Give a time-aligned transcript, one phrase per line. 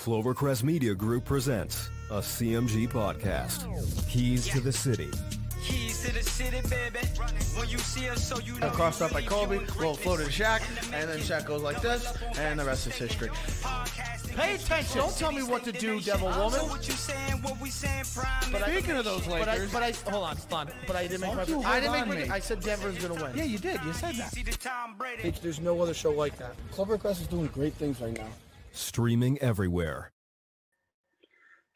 [0.00, 3.68] Clovercrest Media Group presents a CMG podcast.
[4.08, 5.10] Keys to the City.
[5.62, 7.00] Keys to the city, baby.
[7.54, 8.70] When you see us, so you know.
[8.70, 10.62] crossed up by Kobe, little floater to Shaq,
[10.94, 13.28] and then Shaq goes like this, and the rest is history.
[14.34, 14.96] Pay attention.
[14.96, 16.60] Don't tell me what to do, devil woman.
[16.70, 18.52] what you saying, what we saying, prime.
[18.52, 20.70] But Speaking of those But I, Lakers, but I, hold on, hold on.
[20.86, 21.44] But I didn't make my.
[21.44, 22.14] Don't you I didn't make on my.
[22.14, 22.30] me.
[22.30, 23.36] I said Denver's gonna win.
[23.36, 23.78] yeah, you did.
[23.84, 24.32] You said that.
[24.32, 25.30] See the Tom Brady.
[25.42, 26.54] There's no other show like that.
[26.72, 28.28] Clovercrest is doing great things right now.
[28.72, 30.12] Streaming everywhere.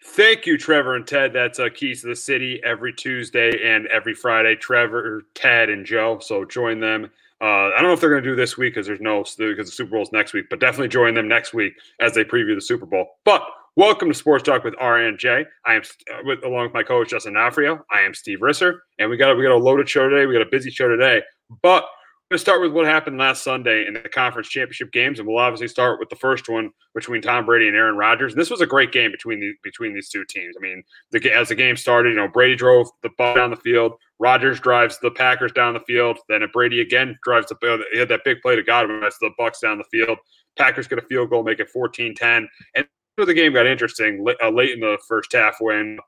[0.07, 1.33] Thank you, Trevor and Ted.
[1.33, 4.55] That's uh, Keys to the City every Tuesday and every Friday.
[4.55, 6.19] Trevor, Ted, and Joe.
[6.20, 7.11] So join them.
[7.41, 9.67] Uh, I don't know if they're going to do this week because there's no because
[9.67, 12.55] the Super Bowl is next week, but definitely join them next week as they preview
[12.55, 13.06] the Super Bowl.
[13.25, 13.42] But
[13.77, 15.47] welcome to Sports Talk with RNJ.
[15.67, 17.81] I am uh, with along with my coach Justin Nafrio.
[17.91, 20.27] I am Steve Risser, and we got we got a loaded show today.
[20.27, 21.23] We got a busy show today,
[21.62, 21.87] but
[22.30, 25.39] going to start with what happened last Sunday in the conference championship games, and we'll
[25.39, 28.33] obviously start with the first one between Tom Brady and Aaron Rodgers.
[28.33, 30.56] And this was a great game between the, between these two teams.
[30.58, 33.56] I mean, the, as the game started, you know, Brady drove the ball down the
[33.56, 33.92] field.
[34.19, 36.19] Rodgers drives the Packers down the field.
[36.28, 37.84] Then Brady again drives the.
[37.92, 39.00] He had that big play to Godwin.
[39.00, 40.19] That's the Bucks down the field.
[40.56, 42.47] Packers get a field goal, make it 14-10.
[42.75, 45.98] And the game got interesting uh, late in the first half when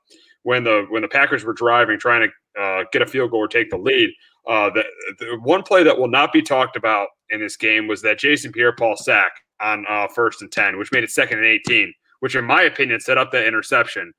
[0.43, 3.47] when the when the Packers were driving, trying to uh, get a field goal or
[3.47, 4.09] take the lead.
[4.47, 4.83] Uh, the,
[5.19, 8.51] the one play that will not be talked about in this game was that Jason
[8.51, 9.31] Pierre-Paul sack
[9.61, 12.99] on uh, first and ten, which made it second and eighteen, which in my opinion
[12.99, 14.13] set up that interception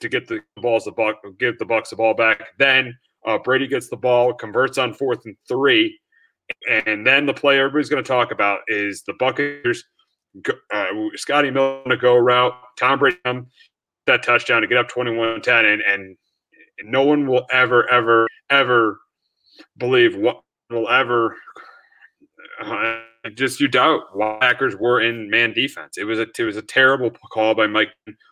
[0.00, 2.48] to get the balls the buck give the Bucks the ball back.
[2.58, 5.98] Then uh, Brady gets the ball, converts on fourth and three,
[6.68, 9.84] and then the play everybody's going to talk about is the Buccaneers.
[10.72, 13.18] Uh, Scotty Miller a go route, Tom Brady
[14.06, 16.16] that touchdown to get up 21-10, and and
[16.84, 18.98] no one will ever ever ever
[19.78, 21.36] believe what will ever
[22.60, 23.00] uh,
[23.34, 25.98] just you doubt why Packers were in man defense.
[25.98, 27.90] It was a it was a terrible call by Mike.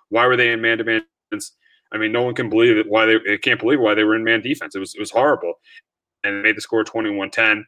[0.09, 1.53] Why were they in man defense?
[1.93, 2.87] I mean, no one can believe it.
[2.89, 4.75] Why they, they can't believe why they were in man defense.
[4.75, 5.55] It was it was horrible,
[6.25, 7.65] and made the score 21-10.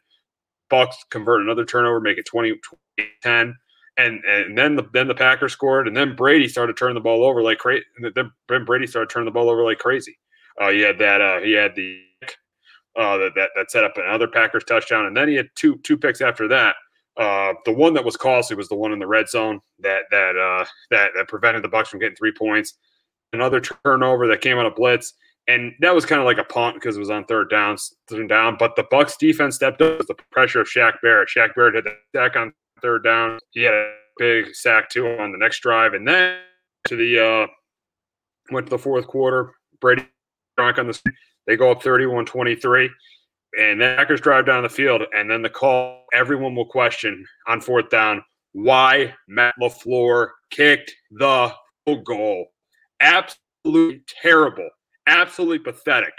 [0.71, 2.55] Bucks convert another turnover, make it 20
[3.23, 3.57] 10
[3.99, 7.25] and and then the then the Packers scored, and then Brady started turning the ball
[7.25, 7.85] over like crazy.
[8.15, 10.19] Then Brady started turning the ball over like crazy.
[10.61, 11.21] Uh, he had that.
[11.21, 12.01] Uh, he had the
[12.97, 15.97] uh, that, that that set up another Packers touchdown, and then he had two two
[15.97, 16.77] picks after that.
[17.17, 20.37] Uh, the one that was costly was the one in the red zone that that
[20.37, 22.75] uh, that that prevented the Bucks from getting three points.
[23.33, 25.15] Another turnover that came on a blitz,
[25.49, 27.77] and that was kind of like a punt because it was on third down,
[28.09, 28.57] third down.
[28.59, 31.29] But the Bucks defense stepped up with the pressure of Shaq Barrett.
[31.29, 33.39] Shaq Barrett had the sack on third down.
[33.53, 36.39] He had a big sack too on the next drive, and then
[36.87, 37.47] to the uh,
[38.51, 39.53] went to the fourth quarter.
[39.81, 40.07] Brady
[40.57, 40.99] drunk on the
[41.47, 42.89] they go up 31-23
[43.59, 47.61] and the Packers drive down the field and then the call everyone will question on
[47.61, 48.23] fourth down
[48.53, 51.53] why Matt LaFleur kicked the
[52.05, 52.47] goal.
[53.01, 54.69] Absolutely terrible.
[55.07, 56.15] Absolutely pathetic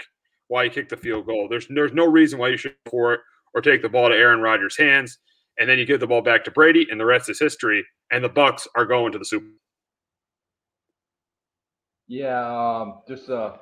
[0.48, 1.48] why he kicked the field goal.
[1.48, 3.20] There's there's no reason why you should for it
[3.54, 5.18] or take the ball to Aaron Rodgers' hands
[5.58, 8.22] and then you give the ball back to Brady and the rest is history and
[8.22, 9.46] the Bucks are going to the Super
[12.06, 13.52] Yeah, um, just uh,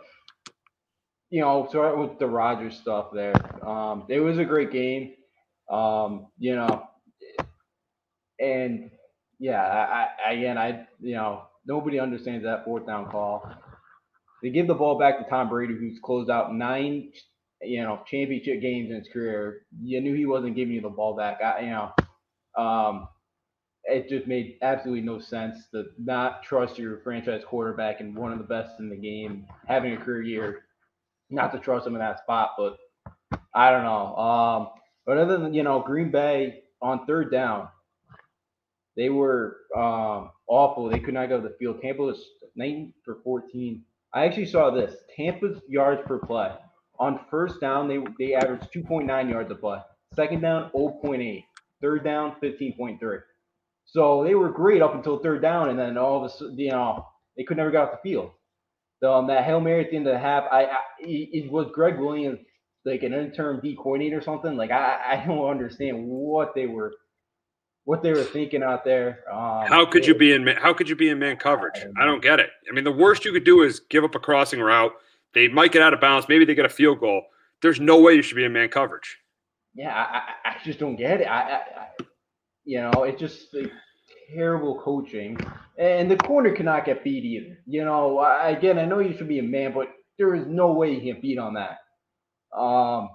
[1.33, 3.35] you know, start with the Rodgers stuff there.
[3.67, 5.15] Um, it was a great game.
[5.71, 6.85] Um, you know,
[8.39, 8.91] and
[9.39, 13.51] yeah, I, I again, I you know, nobody understands that fourth down call.
[14.43, 17.13] They give the ball back to Tom Brady, who's closed out nine,
[17.63, 19.63] you know, championship games in his career.
[19.83, 21.41] You knew he wasn't giving you the ball back.
[21.43, 23.09] I, you know, um,
[23.85, 28.39] it just made absolutely no sense to not trust your franchise quarterback and one of
[28.39, 30.63] the best in the game having a career year,
[31.33, 32.51] not to trust him in that spot.
[32.57, 32.77] But
[33.55, 34.17] I don't know.
[34.17, 34.69] Um,
[35.07, 37.69] but other than you know, Green Bay on third down,
[38.97, 40.89] they were um, awful.
[40.89, 41.81] They could not go to the field.
[41.81, 42.25] Tampa was
[42.57, 43.83] 9 for 14.
[44.15, 44.95] I actually saw this.
[45.17, 46.53] Tampa's yards per play
[46.99, 49.79] on first down they they averaged 2.9 yards a play.
[50.15, 51.45] Second down 0.8.
[51.81, 53.21] Third down 15.3.
[53.85, 56.71] So they were great up until third down, and then all of a sudden, you
[56.71, 57.05] know,
[57.37, 58.31] they could never get off the field.
[59.03, 61.51] So um, that hail mary at the end of the half, I, I it, it
[61.53, 62.39] was Greg Williams
[62.85, 64.57] like an interim D coordinator or something.
[64.57, 66.93] Like I, I don't understand what they were,
[67.85, 69.25] what they were thinking out there.
[69.33, 71.85] Um, How could it- you be in man, how could you be in man coverage?
[72.01, 72.51] I don't get it.
[72.71, 74.93] I mean, the worst you could do is give up a crossing route.
[75.35, 76.29] They might get out of bounds.
[76.29, 77.23] Maybe they get a field goal.
[77.61, 79.19] There's no way you should be in man coverage.
[79.75, 81.25] Yeah, I, I, I just don't get it.
[81.25, 81.87] I, I, I
[82.65, 83.73] you know, it just like,
[84.35, 85.39] terrible coaching,
[85.79, 87.59] and the corner cannot get beat either.
[87.67, 89.89] You know, I, again, I know you should be a man, but
[90.19, 91.79] there is no way he can beat on that.
[92.59, 93.11] Um,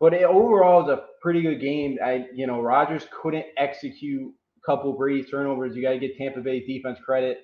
[0.00, 1.98] but it, overall, it's a pretty good game.
[2.04, 5.74] I, you know, Rodgers couldn't execute a couple Brady turnovers.
[5.76, 7.40] You got to get Tampa Bay defense credit.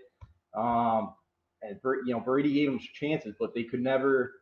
[0.56, 1.14] Um,
[1.62, 4.32] and you know Brady gave them chances, but they could never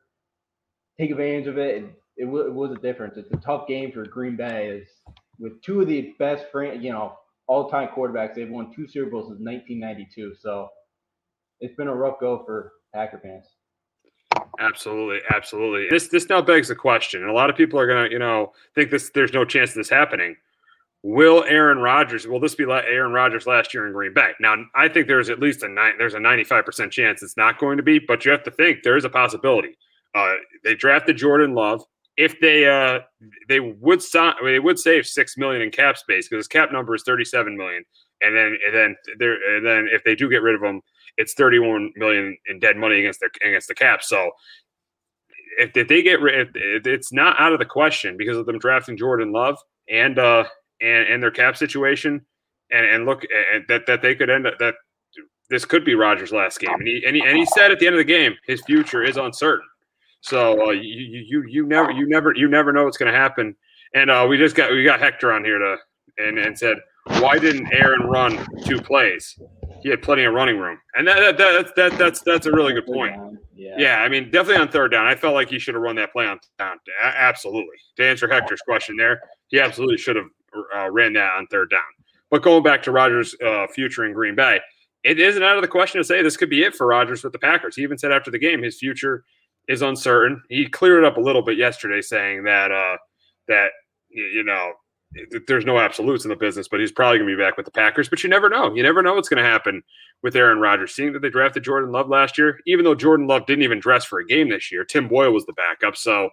[0.98, 1.78] take advantage of it.
[1.78, 3.16] And it, w- it was a difference.
[3.16, 4.68] It's a tough game for Green Bay.
[4.68, 4.88] Is
[5.38, 7.16] with two of the best, fran- you know,
[7.52, 8.34] all-time quarterbacks.
[8.34, 10.34] They've won two Super Bowls since 1992.
[10.40, 10.68] So
[11.60, 13.44] it's been a rough go for Packer fans.
[14.58, 15.88] Absolutely, absolutely.
[15.90, 18.52] This this now begs the question, and a lot of people are gonna, you know,
[18.74, 19.10] think this.
[19.10, 20.36] There's no chance of this happening.
[21.02, 22.26] Will Aaron Rodgers?
[22.26, 24.30] Will this be like Aaron Rodgers last year in Green Bay?
[24.40, 25.94] Now, I think there's at least a nine.
[25.98, 28.82] There's a 95 percent chance it's not going to be, but you have to think
[28.82, 29.76] there is a possibility.
[30.14, 30.34] Uh,
[30.64, 31.82] they drafted Jordan Love.
[32.16, 33.00] If they uh,
[33.48, 36.94] they would sign, they would save six million in cap space because his cap number
[36.94, 37.84] is 37 million,
[38.20, 40.82] and then and then there and then if they do get rid of him,
[41.16, 44.02] it's 31 million in dead money against their against the cap.
[44.02, 44.30] So
[45.58, 48.96] if, if they get rid, it's not out of the question because of them drafting
[48.96, 49.58] Jordan Love
[49.88, 50.44] and uh
[50.80, 52.24] and and their cap situation,
[52.70, 53.24] and and look
[53.54, 54.74] and that that they could end up that
[55.50, 57.86] this could be Rodgers' last game, and he and he, and he said at the
[57.86, 59.66] end of the game his future is uncertain.
[60.22, 63.54] So uh, you you you never you never you never know what's going to happen.
[63.94, 65.76] And uh, we just got we got Hector on here to
[66.18, 69.38] and and said why didn't Aaron run two plays?
[69.82, 72.72] He had plenty of running room, and that, that, that, that that's that's a really
[72.72, 73.14] good point.
[73.54, 73.74] Yeah.
[73.76, 75.06] yeah, I mean, definitely on third down.
[75.06, 76.78] I felt like he should have run that play on down.
[77.02, 77.76] Absolutely.
[77.96, 80.26] To answer Hector's question, there, he absolutely should have
[80.74, 81.80] uh, ran that on third down.
[82.30, 84.60] But going back to Rodgers' uh, future in Green Bay,
[85.04, 87.32] it isn't out of the question to say this could be it for Rodgers with
[87.32, 87.74] the Packers.
[87.74, 89.24] He even said after the game his future
[89.68, 90.42] is uncertain.
[90.48, 92.96] He cleared it up a little bit yesterday, saying that uh,
[93.48, 93.70] that
[94.10, 94.72] you know
[95.46, 97.72] there's no absolutes in the business, but he's probably going to be back with the
[97.72, 98.08] Packers.
[98.08, 98.74] But you never know.
[98.74, 99.82] You never know what's going to happen
[100.22, 100.94] with Aaron Rodgers.
[100.94, 104.04] Seeing that they drafted Jordan Love last year, even though Jordan Love didn't even dress
[104.04, 105.96] for a game this year, Tim Boyle was the backup.
[105.96, 106.30] So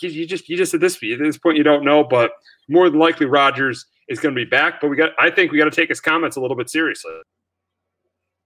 [0.00, 2.32] you, you just you just at this at this point you don't know, but
[2.68, 4.80] more than likely Rodgers is going to be back.
[4.80, 7.12] But we got I think we got to take his comments a little bit seriously.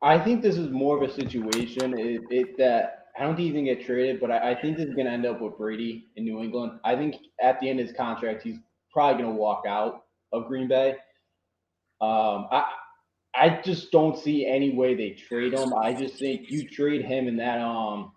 [0.00, 3.54] I think this is more of a situation it, it that I don't think he's
[3.54, 6.24] gonna get traded, but I, I think this is gonna end up with Brady in
[6.24, 6.80] New England.
[6.84, 8.58] I think at the end of his contract, he's
[8.92, 10.90] probably going to walk out of Green Bay.
[12.00, 12.64] Um, I
[13.34, 15.72] I just don't see any way they trade him.
[15.74, 18.12] I just think you trade him and that um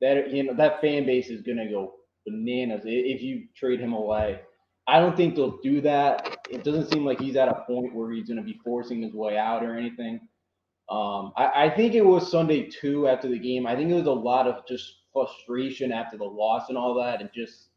[0.00, 1.94] that you know that fan base is going to go
[2.26, 4.40] bananas if you trade him away.
[4.86, 6.36] I don't think they'll do that.
[6.50, 9.14] It doesn't seem like he's at a point where he's going to be forcing his
[9.14, 10.20] way out or anything.
[10.90, 13.66] Um, I, I think it was Sunday too after the game.
[13.66, 17.20] I think it was a lot of just frustration after the loss and all that,
[17.20, 17.68] and just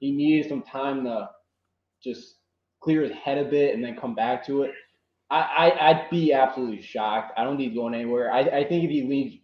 [0.00, 1.30] he needed some time to
[2.02, 2.36] just
[2.82, 4.72] clear his head a bit and then come back to it.
[5.30, 7.32] I, I would be absolutely shocked.
[7.38, 8.32] I don't think he's going anywhere.
[8.32, 9.36] I, I think if he leaves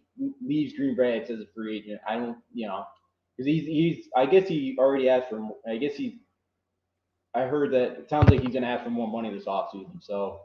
[0.45, 2.83] leaves Green Bay as a free agent, I don't you know
[3.37, 6.13] because he's he's I guess he already asked for I guess he's
[7.33, 10.01] I heard that it sounds like he's gonna ask for more money this offseason.
[10.03, 10.41] So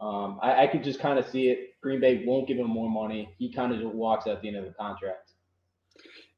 [0.00, 1.70] um, I, I could just kind of see it.
[1.84, 3.28] Green Bay won't give him more money.
[3.38, 5.32] He kind of just walks at the end of the contract.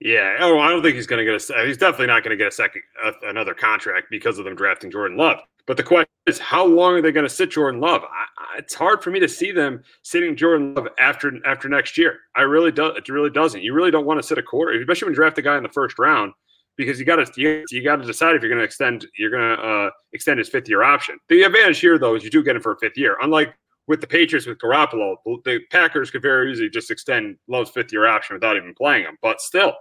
[0.00, 1.64] Yeah, oh, I don't think he's going to get a.
[1.64, 4.90] He's definitely not going to get a second uh, another contract because of them drafting
[4.90, 5.38] Jordan Love.
[5.66, 8.02] But the question is, how long are they going to sit Jordan Love?
[8.02, 11.96] I, I, it's hard for me to see them sitting Jordan Love after after next
[11.96, 12.18] year.
[12.34, 12.86] I really do.
[12.86, 13.62] It really doesn't.
[13.62, 15.62] You really don't want to sit a quarter, especially when you draft a guy in
[15.62, 16.32] the first round,
[16.76, 19.30] because you got to you, you got to decide if you're going to extend you're
[19.30, 21.18] going to uh, extend his fifth year option.
[21.28, 23.16] The advantage here, though, is you do get him for a fifth year.
[23.22, 23.54] Unlike
[23.88, 28.06] with the Patriots with Garoppolo, the Packers could very easily just extend Love's fifth year
[28.06, 29.16] option without even playing him.
[29.22, 29.74] But still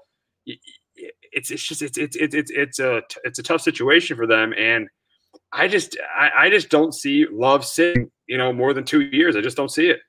[1.31, 4.87] it's it's just it's it's it's it's a it's a tough situation for them, and
[5.51, 9.35] I just I, I just don't see Love sitting you know more than two years.
[9.35, 9.99] I just don't see it.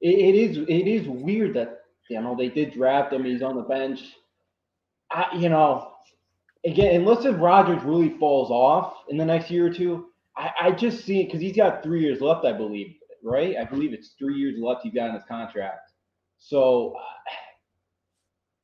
[0.00, 0.08] it.
[0.08, 3.24] It is it is weird that you know they did draft him.
[3.24, 4.00] He's on the bench.
[5.10, 5.92] I you know
[6.64, 10.06] again unless if Rodgers really falls off in the next year or two,
[10.36, 12.94] I, I just see it because he's got three years left, I believe.
[13.24, 13.56] Right?
[13.56, 15.92] I believe it's three years left he's got in his contract.
[16.38, 16.94] So.
[16.96, 17.32] Uh,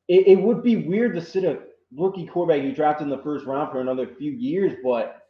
[0.08, 1.60] it, it would be weird to sit a
[1.96, 5.22] rookie quarterback you drafted in the first round for another few years, but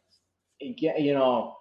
[0.61, 1.55] again, you know,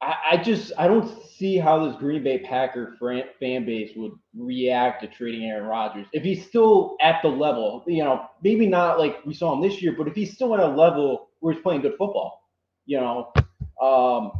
[0.00, 5.02] I, I just I don't see how this Green Bay Packer fan base would react
[5.02, 7.84] to trading Aaron Rodgers if he's still at the level.
[7.86, 10.60] You know, maybe not like we saw him this year, but if he's still at
[10.60, 12.42] a level where he's playing good football,
[12.86, 13.32] you know.
[13.80, 14.32] Um,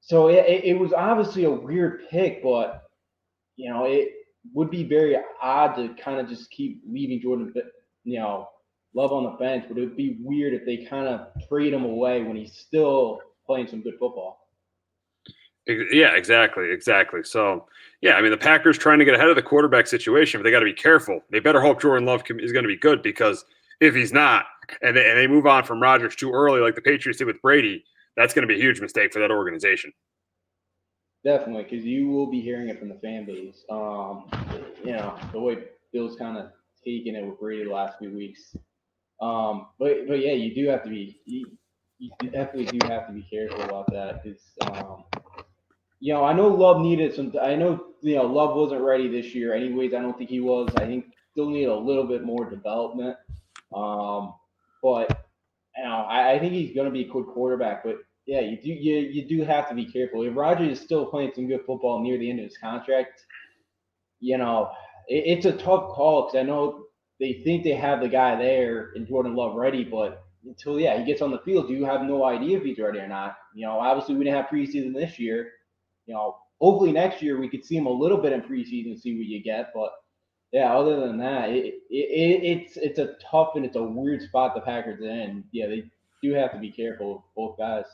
[0.00, 2.84] so it, it was obviously a weird pick, but
[3.56, 4.12] you know, it
[4.54, 7.52] would be very odd to kind of just keep leaving Jordan,
[8.04, 8.48] you know,
[8.94, 9.64] Love on the bench.
[9.68, 13.20] But it would be weird if they kind of trade him away when he's still
[13.46, 14.38] playing some good football.
[15.66, 17.22] Yeah, exactly, exactly.
[17.22, 17.66] So,
[18.00, 20.50] yeah, I mean, the Packers trying to get ahead of the quarterback situation, but they
[20.50, 21.20] got to be careful.
[21.30, 23.44] They better hope Jordan Love is going to be good because
[23.80, 24.46] if he's not,
[24.82, 27.40] and they, and they move on from Rodgers too early, like the Patriots did with
[27.40, 27.84] Brady,
[28.16, 29.92] that's going to be a huge mistake for that organization.
[31.24, 33.64] definitely, because you will be hearing it from the fan base.
[33.70, 34.28] Um,
[34.84, 35.58] you know the way
[35.92, 36.50] Bill's kind of
[36.84, 38.56] taken it with Brady the last few weeks.
[39.20, 41.46] Um, but but yeah, you do have to be you,
[41.98, 45.04] you definitely do have to be careful about that because um,
[46.00, 47.32] you know I know Love needed some.
[47.40, 49.54] I know you know Love wasn't ready this year.
[49.54, 50.68] Anyways, I don't think he was.
[50.76, 53.16] I think still need a little bit more development.
[53.74, 54.34] Um,
[54.82, 55.11] but
[55.82, 57.82] you know I, I think he's going to be a good quarterback.
[57.84, 57.96] But
[58.26, 60.22] yeah, you do you, you do have to be careful.
[60.22, 63.24] If Rodgers is still playing some good football near the end of his contract,
[64.20, 64.70] you know
[65.08, 66.84] it, it's a tough call because I know
[67.18, 71.04] they think they have the guy there in Jordan Love ready, but until yeah he
[71.04, 73.36] gets on the field, you have no idea if he's ready or not.
[73.54, 75.50] You know, obviously we didn't have preseason this year.
[76.06, 79.00] You know, hopefully next year we could see him a little bit in preseason, and
[79.00, 79.70] see what you get.
[79.74, 79.90] But
[80.52, 84.20] yeah, other than that, it, it, it it's it's a tough and it's a weird
[84.22, 85.44] spot the Packers in.
[85.50, 85.84] Yeah, they
[86.22, 87.86] do have to be careful, both guys.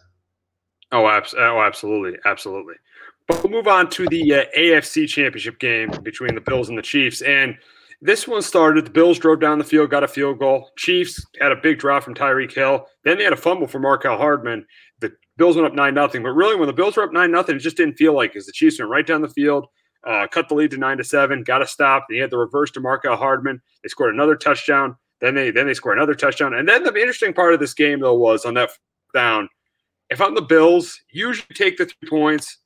[0.91, 2.75] Oh, abs- oh, absolutely, absolutely.
[3.29, 6.83] But we'll move on to the uh, AFC Championship game between the Bills and the
[6.83, 7.57] Chiefs, and
[8.01, 8.87] this one started.
[8.87, 10.71] The Bills drove down the field, got a field goal.
[10.77, 12.87] Chiefs had a big drop from Tyreek Hill.
[13.05, 14.67] Then they had a fumble from Mecole Hardman.
[15.01, 16.23] The Bills went up nine nothing.
[16.23, 18.47] But really, when the Bills were up nine nothing, it just didn't feel like because
[18.47, 19.67] the Chiefs went right down the field,
[20.07, 22.07] uh, cut the lead to nine to seven, got a stop.
[22.09, 23.61] They had the reverse to Mecole Hardman.
[23.83, 24.97] They scored another touchdown.
[25.21, 26.55] Then they then they scored another touchdown.
[26.55, 28.71] And then the interesting part of this game though was on that
[29.15, 29.49] down.
[30.11, 32.59] If I'm the Bills, usually take the three points,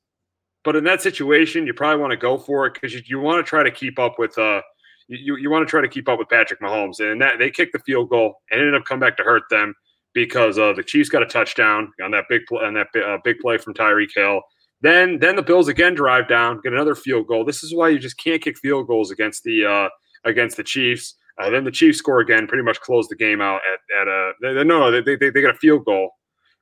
[0.63, 3.43] but in that situation, you probably want to go for it because you, you want
[3.43, 4.61] to try to keep up with uh
[5.07, 6.99] you, you want to try to keep up with Patrick Mahomes.
[6.99, 9.73] And that they kicked the field goal and ended up coming back to hurt them
[10.13, 13.39] because uh, the Chiefs got a touchdown on that big play, on that uh, big
[13.39, 14.41] play from Tyreek Hill.
[14.83, 17.45] Then then the Bills again drive down, get another field goal.
[17.45, 19.89] This is why you just can't kick field goals against the uh,
[20.25, 21.15] against the Chiefs.
[21.41, 24.33] Uh, then the Chiefs score again, pretty much close the game out at at a
[24.41, 26.11] they, no they, they they got a field goal,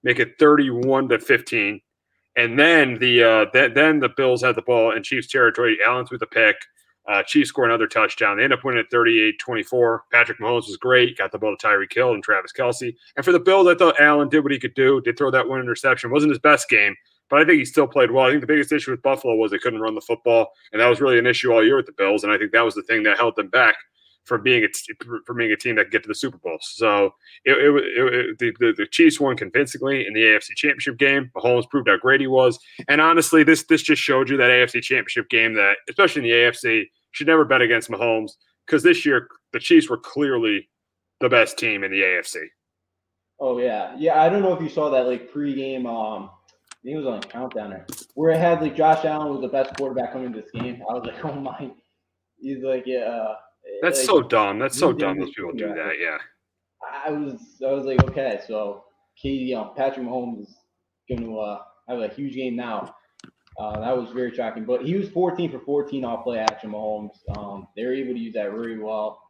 [0.04, 1.82] make it thirty one to fifteen,
[2.38, 5.80] and then the uh, then, then the Bills had the ball in Chiefs territory.
[5.84, 6.58] Allen threw the pick.
[7.10, 8.38] Uh, Chiefs score another touchdown.
[8.38, 10.04] They end up winning at 38 24.
[10.12, 12.94] Patrick Mahomes was great, got the ball to Tyreek Hill and Travis Kelce.
[13.16, 15.50] And for the Bills, I thought Allen did what he could do, did throw that
[15.50, 16.12] one interception.
[16.12, 16.96] Wasn't his best game,
[17.32, 18.26] but I think he still played well.
[18.26, 20.88] I think the biggest issue with Buffalo was they couldn't run the football, and that
[20.88, 22.26] was really an issue all year with the Bills.
[22.26, 23.76] And I think that was the thing that held them back
[24.26, 26.58] from being a from being a team that could get to the Super Bowl.
[26.62, 27.14] So
[27.46, 31.32] it, it, it, the, the, the Chiefs won convincingly in the AFC Championship game.
[31.34, 32.60] Mahomes proved how great he was,
[32.90, 36.36] and honestly, this this just showed you that AFC Championship game that, especially in the
[36.36, 38.34] AFC, should never bet against Mahomes
[38.66, 40.70] because this year the Chiefs were clearly
[41.22, 42.44] the best team in the AFC.
[43.40, 44.22] Oh yeah, yeah.
[44.22, 45.88] I don't know if you saw that like pregame.
[45.88, 46.30] Um,
[46.82, 47.86] I think it was on a countdown there
[48.16, 50.82] where it had like Josh Allen was the best quarterback coming this game.
[50.90, 51.72] I was like, oh my.
[52.40, 53.02] He's like, yeah.
[53.02, 53.36] Uh,
[53.84, 54.58] That's like, so dumb.
[54.58, 55.20] That's so dumb.
[55.20, 55.94] Those people do that.
[56.00, 56.18] Yeah.
[57.06, 58.86] I was, I was like, okay, so
[59.16, 60.56] Katie, you know, Patrick Mahomes is
[61.08, 62.96] going to uh, have a huge game now.
[63.60, 64.66] Uh, that was very shocking.
[64.66, 67.12] But he was 14 for 14 off play action, Mahomes.
[67.38, 69.21] Um, they were able to use that very well.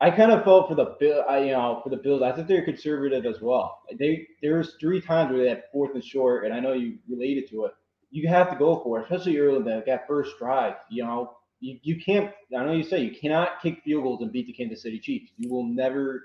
[0.00, 2.22] I kind of felt for the bill, you know, for the Bills.
[2.22, 3.80] I think they're conservative as well.
[3.98, 6.98] They there was three times where they had fourth and short, and I know you
[7.08, 7.72] related to it.
[8.10, 10.74] You have to go for it, especially early in that, that first drive.
[10.90, 12.30] You know, you, you can't.
[12.56, 15.32] I know you say you cannot kick field goals and beat the Kansas City Chiefs.
[15.38, 16.24] You will never,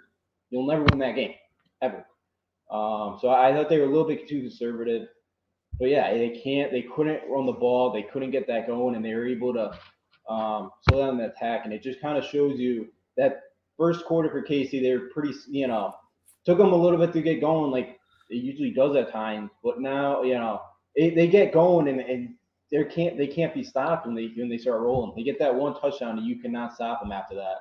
[0.49, 1.35] you'll never win that game
[1.81, 2.05] ever.
[2.69, 5.07] Um, so I thought they were a little bit too conservative
[5.79, 6.71] but yeah, they can't.
[6.71, 7.91] They couldn't run the ball.
[7.91, 9.71] They couldn't get that going, and they were able to
[10.31, 11.61] um, slow down the attack.
[11.65, 13.41] And it just kind of shows you that
[13.77, 15.33] first quarter for KC, they were pretty.
[15.47, 15.93] You know,
[16.45, 17.99] took them a little bit to get going, like
[18.29, 19.51] it usually does at times.
[19.63, 20.61] But now, you know,
[20.95, 22.35] it, they get going, and, and
[22.71, 25.13] they can't they can't be stopped when they when they start rolling.
[25.15, 27.57] They get that one touchdown, and you cannot stop them after that.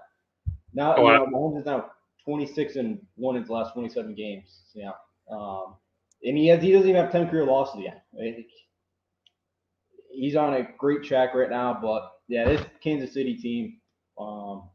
[0.73, 1.91] Now, oh, you know, Mahomes is now
[2.25, 4.61] 26 and one in the last 27 games.
[4.75, 4.93] Yeah.
[5.31, 5.75] Um,
[6.25, 8.05] and he has he doesn't even have ten career losses yet.
[10.13, 13.79] He's on a great track right now, but yeah, this Kansas City team
[14.19, 14.69] um,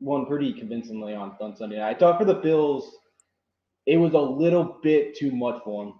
[0.00, 1.96] won pretty convincingly on, Sunday night.
[1.96, 2.96] I thought for the Bills,
[3.86, 5.94] it was a little bit too much for them,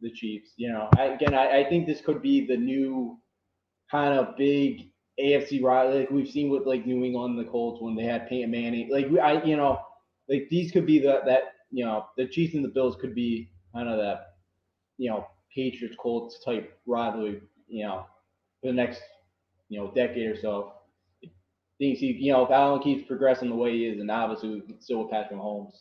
[0.00, 0.52] the Chiefs.
[0.56, 3.18] You know, I, again, I, I think this could be the new
[3.90, 7.94] kind of big AFC rival, like we've seen with like New England, the Colts when
[7.94, 8.90] they had Peyton Manning.
[8.90, 9.80] Like we, I, you know,
[10.28, 13.50] like these could be the that you know the Chiefs and the Bills could be
[13.74, 14.36] kind of that,
[14.96, 18.06] you know, Patriots Colts type rivalry, you know,
[18.60, 19.02] for the next,
[19.68, 20.72] you know, decade or so.
[21.82, 25.02] Things he, you know, if Allen keeps progressing the way he is, and obviously still
[25.02, 25.72] with Patrick Mahomes.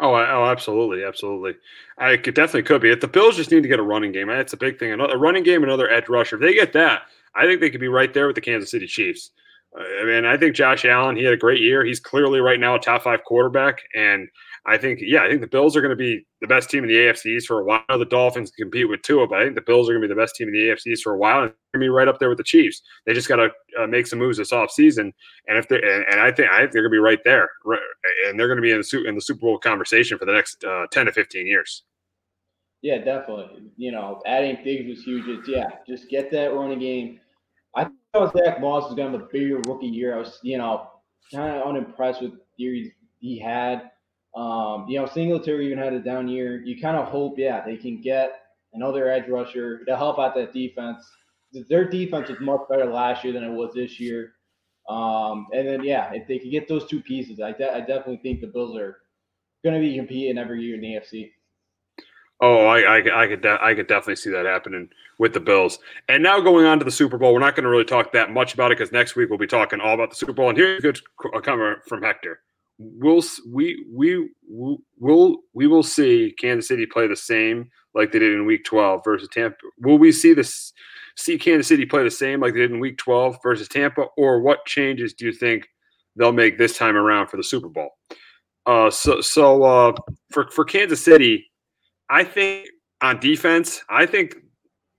[0.00, 1.56] Oh, oh, absolutely, absolutely.
[1.98, 2.90] I could definitely could be.
[2.90, 4.98] If the Bills just need to get a running game, that's a big thing.
[4.98, 6.36] A running game, another edge rusher.
[6.36, 7.02] If they get that,
[7.34, 9.32] I think they could be right there with the Kansas City Chiefs.
[9.78, 11.84] Uh, I mean, I think Josh Allen, he had a great year.
[11.84, 14.26] He's clearly right now a top five quarterback, and
[14.68, 16.90] I think, yeah, I think the Bills are going to be the best team in
[16.90, 17.82] the AFCs for a while.
[17.88, 20.20] The Dolphins compete with Tua, but I think the Bills are going to be the
[20.20, 22.28] best team in the AFCs for a while, and going to be right up there
[22.28, 22.82] with the Chiefs.
[23.06, 25.12] They just got to uh, make some moves this offseason,
[25.46, 27.48] and if they and, and I think I think they're going to be right there,
[27.64, 27.80] right,
[28.26, 30.62] and they're going to be in the in the Super Bowl conversation for the next
[30.64, 31.84] uh, ten to fifteen years.
[32.82, 33.70] Yeah, definitely.
[33.76, 35.26] You know, adding Diggs was huge.
[35.26, 37.20] It's yeah, just get that running game.
[37.74, 40.14] I thought Zach Moss was going to have a bigger rookie year.
[40.14, 40.88] I was, you know,
[41.32, 43.90] kind of unimpressed with the year he had.
[44.36, 46.60] Um, you know, Singletary even had a down year.
[46.60, 48.40] You kind of hope, yeah, they can get
[48.72, 51.04] another edge rusher to help out that defense.
[51.68, 54.34] Their defense was much better last year than it was this year.
[54.88, 58.18] Um, and then, yeah, if they could get those two pieces, I, de- I definitely
[58.18, 58.98] think the Bills are
[59.64, 61.32] going to be competing every year in the AFC.
[62.40, 65.80] Oh, I, I, I could de- I could definitely see that happening with the Bills.
[66.08, 68.30] And now going on to the Super Bowl, we're not going to really talk that
[68.30, 70.48] much about it because next week we'll be talking all about the Super Bowl.
[70.48, 71.00] And here's a good
[71.42, 72.40] comment from Hector
[72.78, 74.30] we'll we we
[74.98, 79.02] will we will see Kansas City play the same like they did in Week 12
[79.04, 79.56] versus Tampa.
[79.80, 80.72] Will we see this
[81.16, 84.40] see Kansas City play the same like they did in Week 12 versus Tampa, or
[84.40, 85.68] what changes do you think
[86.16, 87.90] they'll make this time around for the Super Bowl?
[88.66, 89.92] Uh, so so uh,
[90.30, 91.50] for for Kansas City,
[92.08, 92.68] I think
[93.00, 94.36] on defense, I think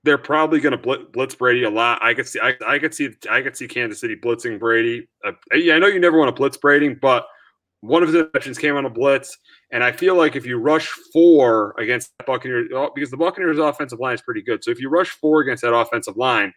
[0.02, 2.02] they're probably going to blitz Brady a lot.
[2.02, 5.08] I could see I, I could see I could see Kansas City blitzing Brady.
[5.24, 7.26] Uh, I know you never want to blitz Brady, but
[7.80, 9.36] one of his interceptions came on a blitz,
[9.70, 13.58] and I feel like if you rush four against the Buccaneers, oh, because the Buccaneers'
[13.58, 16.52] offensive line is pretty good, so if you rush four against that offensive line,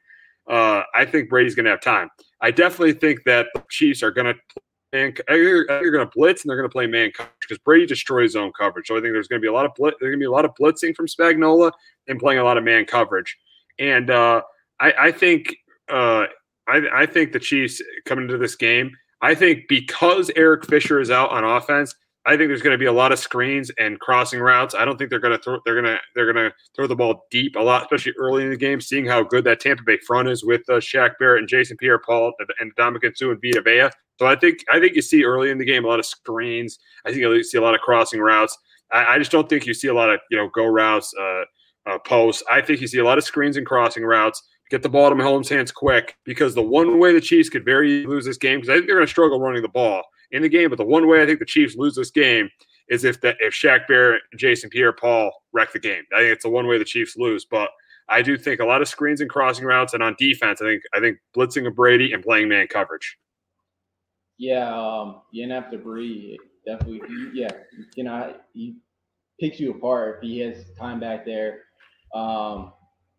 [0.49, 2.09] uh, I think Brady's going to have time.
[2.41, 4.61] I definitely think that the Chiefs are going to
[4.93, 8.33] man, you're, going to blitz and they're going to play man coverage because Brady destroys
[8.33, 8.87] zone coverage.
[8.87, 10.27] So I think there's going to be a lot of blitz, there's going to be
[10.27, 11.71] a lot of blitzing from Spagnuolo
[12.07, 13.35] and playing a lot of man coverage.
[13.79, 14.43] And uh,
[14.79, 15.55] I, I, think
[15.89, 16.25] uh,
[16.67, 18.91] I, I think the Chiefs coming into this game
[19.23, 22.85] I think because Eric Fisher is out on offense, I think there's going to be
[22.87, 24.75] a lot of screens and crossing routes.
[24.75, 25.59] I don't think they're going to throw.
[25.65, 28.49] They're going to they're going to throw the ball deep a lot, especially early in
[28.49, 28.81] the game.
[28.81, 32.33] Seeing how good that Tampa Bay front is with uh, Shaq Barrett and Jason Pierre-Paul
[32.59, 33.89] and Ndamukong Suh and Vita Vea.
[34.19, 36.77] So I think I think you see early in the game a lot of screens.
[37.05, 38.57] I think you see a lot of crossing routes.
[38.91, 41.43] I, I just don't think you see a lot of you know go routes, uh,
[41.89, 42.43] uh, posts.
[42.51, 45.15] I think you see a lot of screens and crossing routes get the ball to
[45.15, 48.69] Mahomes' hands quick because the one way the Chiefs could very lose this game, because
[48.69, 51.07] I think they're going to struggle running the ball in the game, but the one
[51.07, 52.49] way I think the Chiefs lose this game
[52.89, 56.01] is if that if Shaq and Jason Pierre-Paul wreck the game.
[56.11, 57.69] I think it's the one way the Chiefs lose, but
[58.09, 60.81] I do think a lot of screens and crossing routes, and on defense, I think
[60.91, 63.15] I think blitzing of Brady and playing man coverage.
[64.39, 67.01] Yeah, um, Yanap Debris definitely.
[67.33, 67.51] Yeah,
[67.95, 68.77] you know he
[69.39, 71.59] picks you apart if he has time back there.
[72.15, 72.73] Um,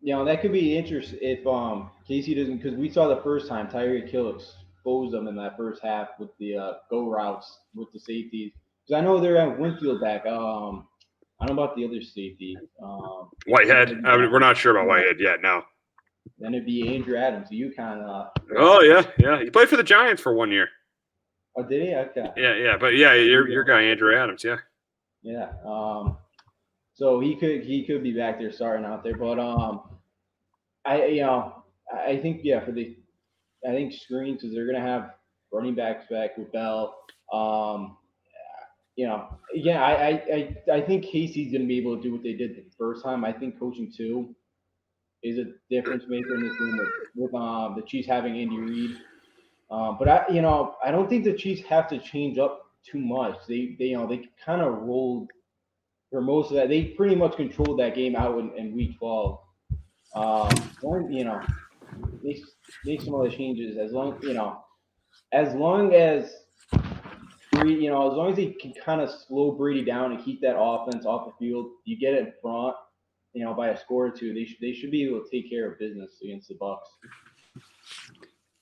[0.05, 3.47] you know, that could be interesting if um KC doesn't because we saw the first
[3.47, 7.91] time Tyreek Hill exposed them in that first half with the uh, go routes with
[7.91, 8.51] the safeties.
[8.85, 10.27] Because I know they're at Winfield back.
[10.27, 10.87] Um,
[11.41, 12.55] I don't know about the other safety.
[12.83, 14.03] Um, Whitehead.
[14.05, 15.41] I mean, we're not sure about Whitehead yet.
[15.41, 15.63] No.
[16.37, 17.47] Then it'd be Andrew Adams.
[17.49, 18.27] You kind of.
[18.55, 19.41] Oh yeah, yeah.
[19.41, 20.69] He played for the Giants for one year.
[21.57, 21.95] Oh, did he?
[21.95, 22.29] Okay.
[22.37, 24.43] Yeah, yeah, but yeah, your your guy Andrew Adams.
[24.43, 24.57] Yeah.
[25.23, 25.49] Yeah.
[25.65, 26.19] Um.
[26.93, 29.81] So he could he could be back there starting out there, but um,
[30.85, 32.95] I you know I think yeah for the
[33.67, 35.11] I think screens because they're gonna have
[35.51, 36.95] running backs back with Bell.
[37.31, 37.97] Um,
[38.95, 42.23] you know, yeah, I, I, I, think KC's going to be able to do what
[42.23, 43.25] they did the first time.
[43.25, 44.33] I think coaching two
[45.21, 48.97] is a difference maker in this game with, with um, the Chiefs having Andy Reid.
[49.69, 52.99] Um, but I, you know, I don't think the Chiefs have to change up too
[52.99, 53.35] much.
[53.49, 55.29] They, they, you know, they kind of rolled
[56.09, 56.69] for most of that.
[56.69, 59.39] They pretty much controlled that game out in, in week 12.
[60.15, 60.49] Um,
[61.11, 61.41] you know,
[62.23, 62.41] make,
[62.85, 64.59] make some other changes as long, you know,
[65.33, 66.33] as long as
[67.63, 70.57] you know, as long as he can kind of slow Brady down and keep that
[70.57, 72.75] offense off the field, you get it in front,
[73.33, 74.33] you know, by a score or two.
[74.33, 76.89] They should they should be able to take care of business against the Bucks.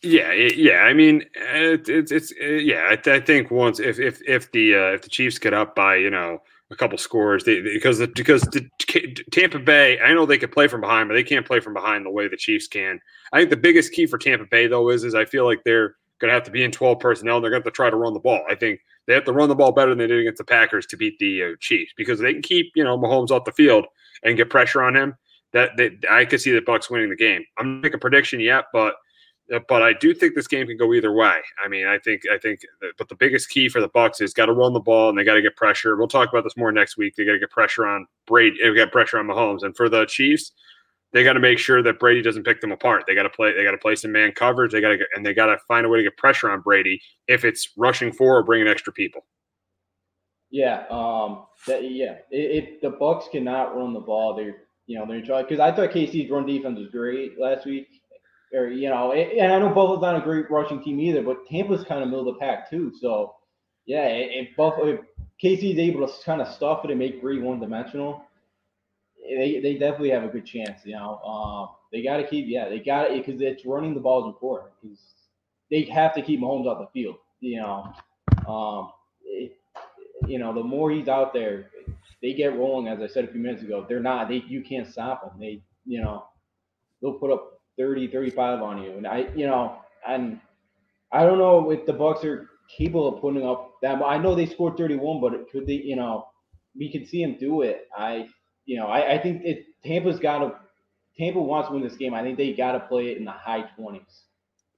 [0.02, 0.80] Yeah, yeah.
[0.80, 2.90] I mean, it's it's, it's yeah.
[2.90, 5.96] I, I, think once if if if the uh, if the Chiefs get up by
[5.96, 7.44] you know a couple scores.
[7.44, 8.68] They, because the, because the
[9.32, 12.06] Tampa Bay, I know they can play from behind, but they can't play from behind
[12.06, 13.00] the way the Chiefs can.
[13.32, 15.96] I think the biggest key for Tampa Bay though is is I feel like they're
[16.20, 17.38] going to have to be in 12 personnel.
[17.38, 18.42] And they're going to, have to try to run the ball.
[18.50, 20.86] I think they have to run the ball better than they did against the Packers
[20.88, 23.86] to beat the uh, Chiefs because they can keep you know Mahomes off the field
[24.24, 25.16] and get pressure on him.
[25.52, 27.46] That, that I could see the Bucks winning the game.
[27.60, 28.96] I'm not making a prediction yet, but
[29.68, 31.38] but I do think this game can go either way.
[31.64, 32.62] I mean, I think I think,
[32.98, 35.24] but the biggest key for the Bucks is got to run the ball and they
[35.24, 35.96] got to get pressure.
[35.96, 37.16] We'll talk about this more next week.
[37.16, 40.06] They got to get pressure on Brady, they get pressure on Mahomes, and for the
[40.06, 40.54] Chiefs,
[41.12, 43.04] they got to make sure that Brady doesn't pick them apart.
[43.06, 43.54] They got to play.
[43.54, 44.72] They got to play some man coverage.
[44.72, 47.02] They got to and they got to find a way to get pressure on Brady
[47.28, 49.26] if it's rushing four or bringing extra people.
[50.50, 54.36] Yeah, um, that yeah, it the Bucks cannot run the ball.
[54.36, 57.88] They're you know they're trying because I thought KC's run defense was great last week,
[58.54, 61.84] or you know, and I know Buffalo's not a great rushing team either, but Tampa's
[61.84, 62.94] kind of middle of the pack too.
[63.00, 63.36] So
[63.86, 65.00] yeah, if Buffalo, if
[65.44, 68.24] KC is able to kind of stuff it and make Bree one dimensional,
[69.24, 70.82] they they definitely have a good chance.
[70.86, 74.00] You know, um, they got to keep yeah, they got it because it's running the
[74.00, 75.00] balls important because
[75.72, 77.16] they have to keep Mahomes off the field.
[77.40, 77.94] You know,
[78.48, 78.92] um,
[79.26, 79.58] it,
[80.28, 81.72] you know, the more he's out there,
[82.22, 82.88] they get rolling.
[82.88, 84.30] As I said a few minutes ago, they're not.
[84.30, 85.40] They you can't stop them.
[85.40, 86.26] They you know,
[87.02, 90.40] they'll put up 30, 35 on you, and I you know, and
[91.12, 94.02] I don't know if the Bucks are capable of putting up that.
[94.04, 95.74] I know they scored 31, but could they?
[95.74, 96.28] You know,
[96.78, 97.88] we can see them do it.
[97.98, 98.28] I
[98.66, 100.56] you know, I, I think it Tampa's got to
[101.18, 102.14] Tampa wants to win this game.
[102.14, 104.02] I think they got to play it in the high 20s.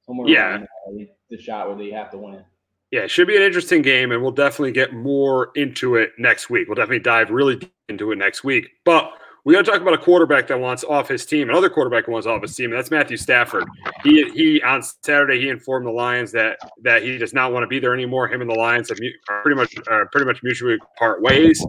[0.06, 0.64] Somewhere yeah.
[0.88, 2.44] Uh, the shot where they have to win.
[2.92, 6.50] Yeah, it should be an interesting game, and we'll definitely get more into it next
[6.50, 6.68] week.
[6.68, 8.70] We'll definitely dive really into it next week.
[8.84, 9.12] But
[9.46, 12.26] we got to talk about a quarterback that wants off his team, another quarterback wants
[12.26, 13.64] off his team, and that's Matthew Stafford.
[14.04, 17.68] He he on Saturday he informed the Lions that that he does not want to
[17.68, 18.28] be there anymore.
[18.28, 21.64] Him and the Lions have are pretty much are pretty much mutually part ways,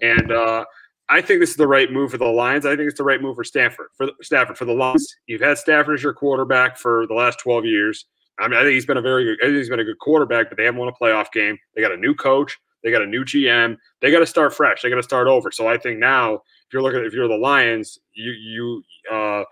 [0.00, 0.64] and uh,
[1.10, 2.64] I think this is the right move for the Lions.
[2.64, 3.88] I think it's the right move for Stafford.
[3.96, 7.66] For Stafford, for the Lions, you've had Stafford as your quarterback for the last 12
[7.66, 8.06] years.
[8.38, 9.38] I mean, I think he's been a very good.
[9.42, 11.58] I think he's been a good quarterback, but they haven't won a playoff game.
[11.74, 12.56] They got a new coach.
[12.82, 13.76] They got a new GM.
[14.00, 14.82] They got to start fresh.
[14.82, 15.50] They got to start over.
[15.50, 19.42] So I think now, if you're looking, if you're the Lions, you you uh,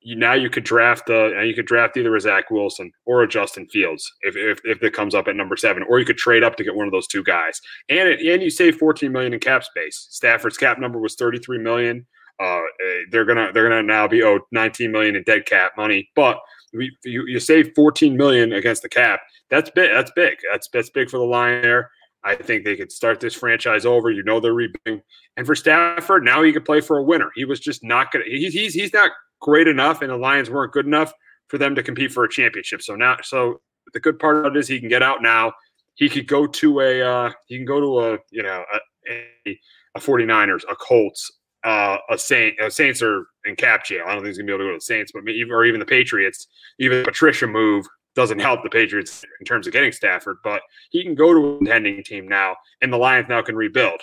[0.00, 3.28] you now you could draft uh, you could draft either a Zach Wilson or a
[3.28, 6.44] Justin Fields if, if, if it comes up at number seven, or you could trade
[6.44, 9.34] up to get one of those two guys, and it, and you save 14 million
[9.34, 10.06] in cap space.
[10.10, 12.06] Stafford's cap number was 33 million.
[12.40, 16.08] Uh, eh, they're gonna they're gonna now be owed 19 million in dead cap money,
[16.14, 16.38] but
[16.72, 19.20] we, you, you save 14 million against the cap.
[19.50, 19.90] That's big.
[19.92, 20.36] That's big.
[20.52, 21.90] That's that's big for the line there.
[22.24, 24.10] I think they could start this franchise over.
[24.10, 25.02] You know they're rebuilding,
[25.36, 27.30] and for Stafford now he could play for a winner.
[27.34, 28.24] He was just not gonna.
[28.26, 31.12] He's he's he's not great enough, and the Lions weren't good enough
[31.48, 32.82] for them to compete for a championship.
[32.82, 33.60] So now, so
[33.92, 35.52] the good part of it is he can get out now.
[35.94, 39.12] He could go to a uh, he can go to a you know a,
[39.46, 39.60] a,
[39.96, 41.30] a 49ers, a Colts,
[41.64, 44.04] uh, a Saint, a Saints are in cap jail.
[44.06, 45.64] I don't think he's gonna be able to go to the Saints, but even or
[45.64, 46.46] even the Patriots.
[46.78, 47.86] Even Patricia move
[48.18, 51.58] doesn't help the Patriots in terms of getting Stafford, but he can go to a
[51.58, 54.00] contending team now, and the Lions now can rebuild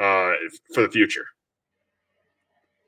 [0.00, 0.32] uh,
[0.72, 1.26] for the future.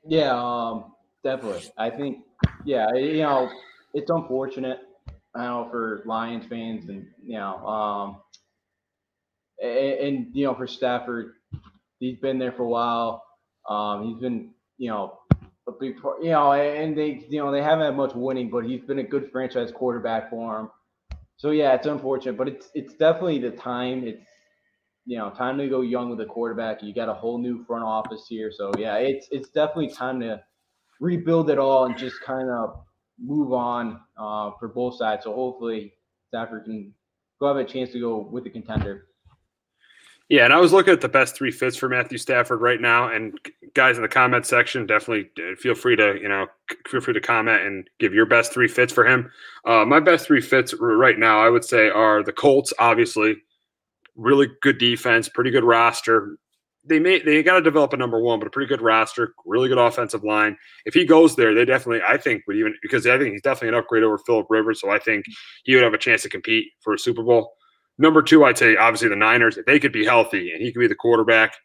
[0.07, 1.69] Yeah, um, definitely.
[1.77, 2.23] I think,
[2.63, 3.47] yeah, you know,
[3.93, 4.79] it's unfortunate,
[5.35, 8.21] I know, for Lions fans, and you know, um,
[9.61, 11.33] and, and you know, for Stafford,
[11.99, 13.23] he's been there for a while.
[13.69, 14.49] Um, he's been,
[14.79, 15.19] you know,
[15.67, 18.99] a you know, and they, you know, they haven't had much winning, but he's been
[18.99, 20.69] a good franchise quarterback for him.
[21.37, 24.07] So yeah, it's unfortunate, but it's it's definitely the time.
[24.07, 24.25] It's
[25.05, 26.81] you know time to go young with the quarterback.
[26.81, 30.41] You got a whole new front office here, so yeah, it's it's definitely time to
[30.99, 32.85] rebuild it all and just kind of
[33.19, 35.23] move on uh, for both sides.
[35.23, 35.93] So hopefully
[36.29, 36.93] Stafford can
[37.39, 39.07] go have a chance to go with the contender.
[40.29, 43.09] Yeah, and I was looking at the best three fits for Matthew Stafford right now,
[43.09, 43.37] and
[43.75, 46.47] guys in the comment section definitely feel free to you know
[46.87, 49.31] feel free to comment and give your best three fits for him.
[49.65, 52.73] Uh, my best three fits right now, I would say, are the Colts.
[52.79, 53.35] Obviously,
[54.15, 56.37] really good defense, pretty good roster,
[56.87, 59.67] they may they got to develop a number one, but a pretty good roster, really
[59.67, 60.55] good offensive line.
[60.85, 63.69] If he goes there, they definitely I think would even because I think he's definitely
[63.69, 65.25] an upgrade over Philip Rivers, so I think
[65.63, 67.53] he would have a chance to compete for a Super Bowl.
[67.97, 69.57] Number two, I'd say obviously the Niners.
[69.57, 71.55] If they could be healthy and he could be the quarterback,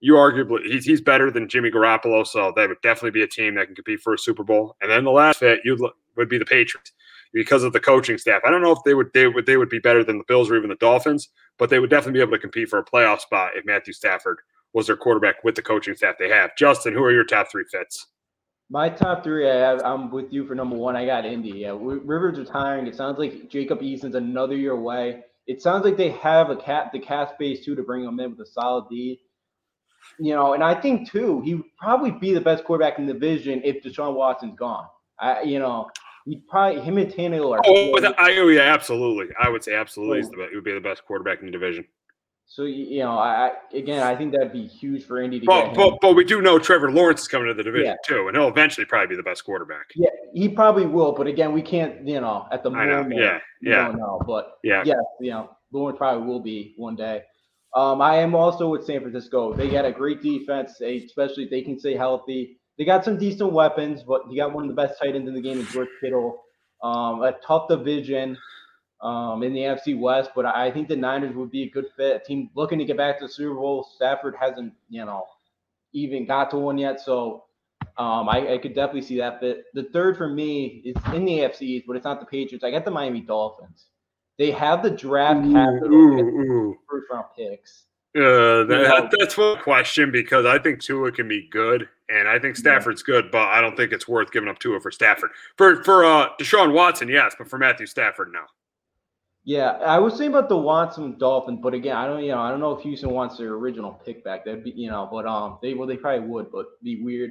[0.00, 3.54] you arguably he's he's better than Jimmy Garoppolo, so that would definitely be a team
[3.54, 4.76] that can compete for a Super Bowl.
[4.80, 5.76] And then the last fit you
[6.16, 6.92] would be the Patriots
[7.32, 8.42] because of the coaching staff.
[8.44, 10.50] I don't know if they would they would they would be better than the Bills
[10.50, 13.20] or even the Dolphins, but they would definitely be able to compete for a playoff
[13.20, 14.38] spot if Matthew Stafford
[14.72, 16.50] was their quarterback with the coaching staff they have.
[16.56, 18.06] Justin, who are your top three fits?
[18.70, 20.94] My top three, I have, I'm with you for number one.
[20.94, 21.50] I got Indy.
[21.60, 22.86] Yeah, Rivers retiring.
[22.86, 25.24] It sounds like Jacob Eason's another year away.
[25.48, 28.30] It sounds like they have a cat the cap space too to bring him in
[28.30, 29.18] with a solid D.
[30.20, 33.14] You know, and I think too he would probably be the best quarterback in the
[33.14, 34.86] division if Deshaun Watson's gone.
[35.18, 35.90] I, you know,
[36.26, 37.60] he probably him and Tannehill are.
[37.64, 39.34] Oh, I, oh yeah, absolutely.
[39.40, 40.20] I would say absolutely.
[40.20, 40.44] Oh.
[40.44, 41.86] So, he would be the best quarterback in the division.
[42.50, 45.76] So you know, I again, I think that'd be huge for Indy to but, get.
[45.76, 47.94] But, but we do know Trevor Lawrence is coming to the division yeah.
[48.06, 49.90] too, and he'll eventually probably be the best quarterback.
[49.94, 51.12] Yeah, he probably will.
[51.12, 53.22] But again, we can't, you know, at the I moment, know.
[53.22, 54.22] yeah, yeah, don't know.
[54.26, 57.22] But yeah, yeah, you know, Lawrence probably will be one day.
[57.74, 59.52] Um, I am also with San Francisco.
[59.52, 62.58] They got a great defense, especially if they can stay healthy.
[62.78, 65.34] They got some decent weapons, but you got one of the best tight ends in
[65.34, 66.42] the game, is George Kittle.
[66.82, 68.38] Um, a tough division.
[69.00, 72.16] Um, in the NFC West, but I think the Niners would be a good fit.
[72.16, 73.88] A team looking to get back to the Super Bowl.
[73.94, 75.24] Stafford hasn't, you know,
[75.92, 77.44] even got to one yet, so
[77.96, 79.64] um, I, I, could definitely see that fit.
[79.74, 82.64] The third for me is in the AFC East, but it's not the Patriots.
[82.64, 83.86] I got the Miami Dolphins.
[84.38, 86.76] They have the draft capital, ooh, ooh.
[86.88, 87.84] first round picks.
[88.16, 92.56] Uh, that, that's one question because I think Tua can be good, and I think
[92.56, 93.14] Stafford's yeah.
[93.14, 95.30] good, but I don't think it's worth giving up Tua for Stafford.
[95.56, 98.40] For for uh, Deshaun Watson, yes, but for Matthew Stafford, no.
[99.48, 102.50] Yeah, I was saying about the Watson Dolphins, but again, I don't, you know, I
[102.50, 104.44] don't know if Houston wants their original pick back.
[104.44, 107.30] That'd be, you know, but um, they well, they probably would, but be weird.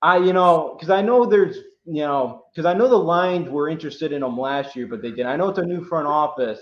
[0.00, 3.68] I, you know, because I know there's, you know, because I know the Lions were
[3.68, 5.26] interested in them last year, but they didn't.
[5.26, 6.60] I know it's a new front office,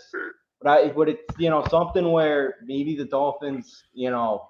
[0.63, 4.49] but I, but it's, you know, something where maybe the Dolphins, you know,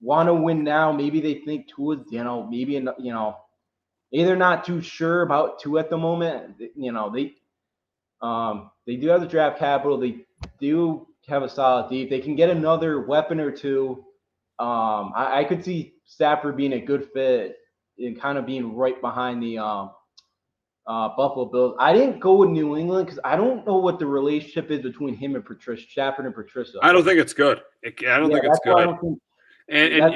[0.00, 0.92] want to win now.
[0.92, 3.36] Maybe they think Tua, you know, maybe, you know,
[4.14, 6.54] either not too sure about two at the moment.
[6.74, 7.34] You know, they,
[8.22, 9.98] um, they do have the draft capital.
[9.98, 10.24] They
[10.60, 12.10] do have a solid deep.
[12.10, 14.04] They can get another weapon or two.
[14.58, 17.56] Um, I, I could see Stafford being a good fit
[17.98, 19.90] and kind of being right behind the um,
[20.86, 21.76] uh, Buffalo Bills.
[21.78, 25.16] I didn't go with New England because I don't know what the relationship is between
[25.16, 26.78] him and Patricia Stafford and Patricia.
[26.82, 27.60] I don't think it's good.
[27.84, 28.88] I don't yeah, think it's good.
[28.88, 29.20] and,
[29.72, 30.14] and, and,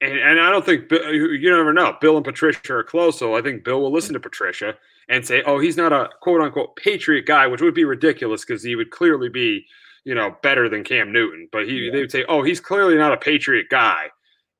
[0.00, 1.96] and, and, I don't think you never know.
[2.00, 4.74] Bill and Patricia are close, so I think Bill will listen to Patricia
[5.08, 8.62] and say, "Oh, he's not a quote unquote patriot guy," which would be ridiculous because
[8.62, 9.64] he would clearly be,
[10.04, 11.48] you know, better than Cam Newton.
[11.50, 11.92] But he, yeah.
[11.92, 14.10] they would say, "Oh, he's clearly not a patriot guy."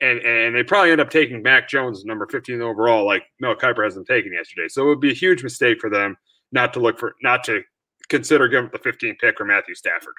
[0.00, 3.84] and and they probably end up taking Mac Jones, number 15 overall, like Mel Kiper
[3.84, 4.68] hasn't taken yesterday.
[4.68, 6.16] So it would be a huge mistake for them
[6.52, 7.62] not to look for not to
[8.08, 10.14] consider giving up the 15 pick or Matthew Stafford.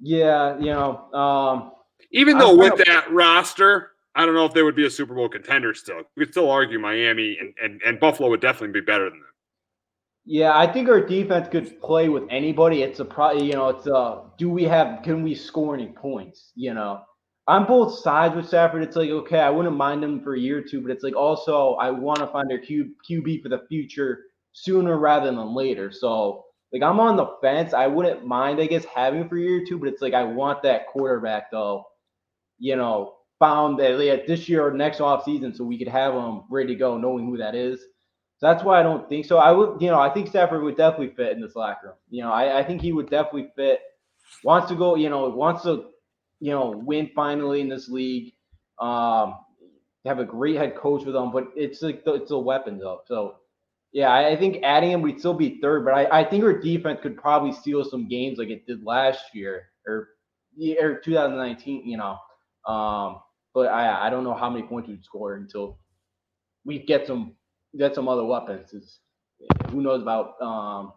[0.00, 1.72] Yeah, you know, um,
[2.10, 5.28] even though with that roster, I don't know if they would be a Super Bowl
[5.28, 6.02] contender still.
[6.16, 9.28] We could still argue Miami and, and, and Buffalo would definitely be better than them.
[10.24, 12.82] Yeah, I think our defense could play with anybody.
[12.82, 16.52] It's a pro, you know, it's a do we have can we score any points?
[16.54, 17.02] You know,
[17.48, 20.58] on both sides with Stafford, it's like okay, I wouldn't mind him for a year
[20.58, 23.64] or two, but it's like also I want to find their Q, QB for the
[23.68, 24.20] future
[24.52, 25.90] sooner rather than later.
[25.90, 27.74] So like I'm on the fence.
[27.74, 30.22] I wouldn't mind, I guess, having for a year or two, but it's like I
[30.22, 31.84] want that quarterback though,
[32.62, 36.14] you know, found that like, this year or next off season, so we could have
[36.14, 37.80] him ready to go, knowing who that is.
[38.38, 39.38] So that's why I don't think so.
[39.38, 41.96] I would, you know, I think Stafford would definitely fit in this locker room.
[42.10, 43.80] You know, I, I think he would definitely fit.
[44.44, 45.92] Wants to go, you know, wants to
[46.42, 48.34] you know, win finally in this league.
[48.80, 49.36] Um,
[50.04, 53.02] have a great head coach with them, but it's like the, it's a weapon though.
[53.06, 53.36] So
[53.92, 56.58] yeah, I, I think adding him, we'd still be third, but I, I think our
[56.58, 60.08] defense could probably steal some games like it did last year or
[60.80, 61.88] or 2019.
[61.88, 62.18] You know,
[62.66, 63.20] um,
[63.54, 65.78] but I I don't know how many points we'd score until
[66.64, 67.34] we get some
[67.78, 68.72] get some other weapons.
[68.72, 68.98] Is
[69.70, 70.92] who knows about um,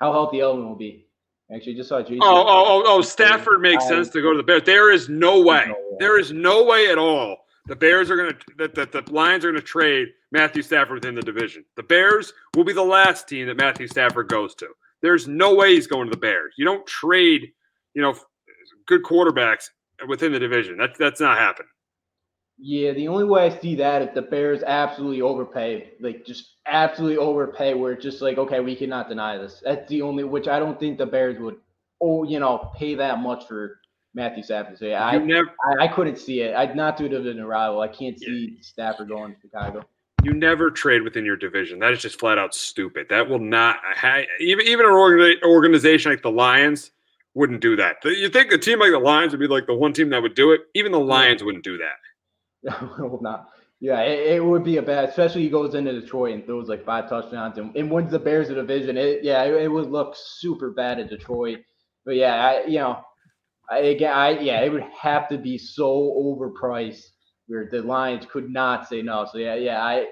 [0.00, 1.06] how healthy Elway will be.
[1.54, 2.20] Actually, just saw Jason.
[2.22, 3.02] Oh, oh, oh, oh!
[3.02, 4.62] Stafford makes I, sense to go to the Bears.
[4.64, 5.64] There is no way.
[5.66, 5.96] No way.
[5.98, 7.38] There is no way at all.
[7.66, 10.96] The Bears are going to that the, the Lions are going to trade Matthew Stafford
[10.96, 11.64] within the division.
[11.76, 14.68] The Bears will be the last team that Matthew Stafford goes to.
[15.00, 16.54] There's no way he's going to the Bears.
[16.58, 17.52] You don't trade,
[17.94, 18.14] you know,
[18.86, 19.68] good quarterbacks
[20.06, 20.76] within the division.
[20.76, 21.70] That's that's not happening.
[22.60, 27.16] Yeah, the only way I see that if the Bears absolutely overpay, like just absolutely
[27.16, 27.74] overpay.
[27.74, 29.62] Where it's just like, okay, we cannot deny this.
[29.64, 31.56] That's the only, which I don't think the Bears would,
[32.00, 33.80] oh, you know, pay that much for
[34.12, 34.76] Matthew Stafford.
[34.76, 36.56] So yeah, I, never, I, I couldn't see it.
[36.56, 37.80] I'd not do it in a rival.
[37.80, 38.62] I can't see yeah.
[38.62, 39.84] Stafford going to Chicago.
[40.24, 41.78] You never trade within your division.
[41.78, 43.06] That is just flat out stupid.
[43.08, 43.76] That will not
[44.40, 46.90] even even an organization like the Lions
[47.34, 47.96] wouldn't do that.
[48.04, 50.34] You think a team like the Lions would be like the one team that would
[50.34, 50.62] do it?
[50.74, 52.90] Even the Lions wouldn't do that.
[52.98, 53.48] will not.
[53.80, 56.84] Yeah, it, it, would be a bad, especially he goes into Detroit and throws like
[56.84, 58.96] five touchdowns and, and wins the Bears the division.
[58.96, 61.58] It, yeah, it, it, would look super bad at Detroit.
[62.04, 63.00] But yeah, I, you know,
[63.70, 67.04] I, again, I yeah, it would have to be so overpriced
[67.46, 69.28] where the Lions could not say no.
[69.30, 70.06] So yeah, yeah, I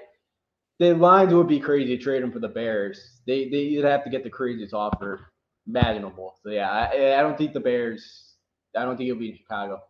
[0.79, 3.21] the Lions would be crazy to trade him for the Bears.
[3.27, 5.33] They they'd have to get the craziest offer
[5.67, 6.35] imaginable.
[6.43, 8.35] So yeah, I, I don't think the Bears.
[8.77, 9.81] I don't think it'll be in Chicago.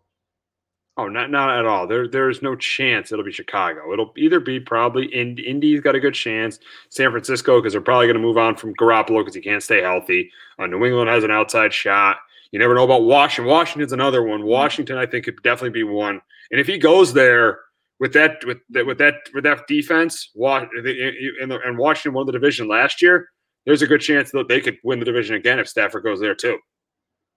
[0.98, 1.86] Oh, not not at all.
[1.86, 3.92] There there's no chance it'll be Chicago.
[3.92, 6.58] It'll either be probably in, Indy's got a good chance.
[6.88, 9.82] San Francisco because they're probably going to move on from Garoppolo because he can't stay
[9.82, 10.30] healthy.
[10.58, 12.16] Uh, New England has an outside shot.
[12.50, 13.50] You never know about Washington.
[13.50, 14.44] Washington's another one.
[14.44, 16.22] Washington, I think, could definitely be one.
[16.50, 17.60] And if he goes there
[17.98, 23.02] with that with that with that with that defense, and Washington won the division last
[23.02, 23.28] year,
[23.66, 26.34] there's a good chance that they could win the division again if Stafford goes there
[26.34, 26.58] too.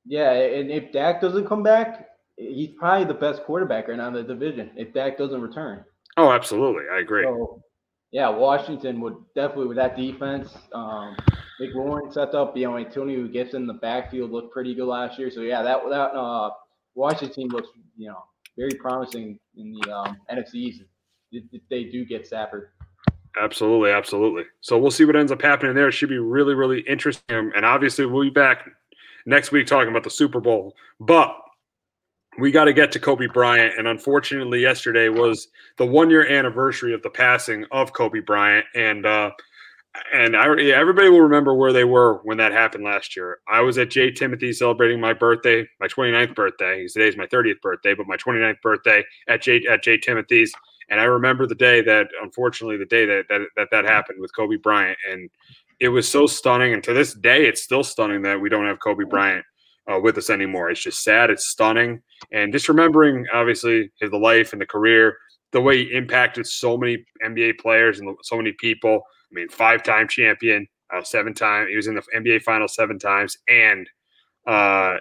[0.05, 4.13] Yeah, and if Dak doesn't come back, he's probably the best quarterback right now in
[4.13, 5.83] the division if Dak doesn't return.
[6.17, 6.83] Oh, absolutely.
[6.91, 7.23] I agree.
[7.23, 7.61] So,
[8.11, 10.55] yeah, Washington would definitely with that defense.
[10.73, 11.15] Um,
[11.61, 15.29] McLaurin set up, you know, Antonio Gibson in the backfield looked pretty good last year.
[15.29, 16.51] So yeah, that that uh,
[16.95, 18.23] Washington team looks, you know,
[18.57, 20.81] very promising in the um, NFC East
[21.31, 22.71] if, if they do get Stafford.
[23.37, 24.43] Absolutely, absolutely.
[24.61, 25.87] So we'll see what ends up happening there.
[25.87, 27.51] It should be really, really interesting.
[27.55, 28.69] And obviously, we'll be back
[29.25, 30.75] next week talking about the Super Bowl.
[30.99, 31.35] But
[32.39, 33.77] we got to get to Kobe Bryant.
[33.77, 38.65] And unfortunately, yesterday was the one year anniversary of the passing of Kobe Bryant.
[38.75, 39.31] And, uh,
[40.13, 43.39] and I, everybody will remember where they were when that happened last year.
[43.47, 44.11] I was at J.
[44.11, 46.87] Timothy celebrating my birthday, my 29th birthday.
[46.87, 49.65] Today's my 30th birthday, but my 29th birthday at J.
[49.69, 49.97] at J.
[49.97, 50.53] Timothy's.
[50.89, 54.35] And I remember the day that, unfortunately, the day that that that, that happened with
[54.35, 55.29] Kobe Bryant, and
[55.79, 56.73] it was so stunning.
[56.73, 59.45] And to this day, it's still stunning that we don't have Kobe Bryant
[59.91, 60.69] uh, with us anymore.
[60.69, 61.29] It's just sad.
[61.29, 65.17] It's stunning, and just remembering, obviously, his life and the career,
[65.51, 69.01] the way he impacted so many NBA players and so many people.
[69.31, 71.67] I mean, five-time champion, uh, seven time.
[71.67, 73.87] He was in the NBA final seven times, and
[74.47, 74.97] uh,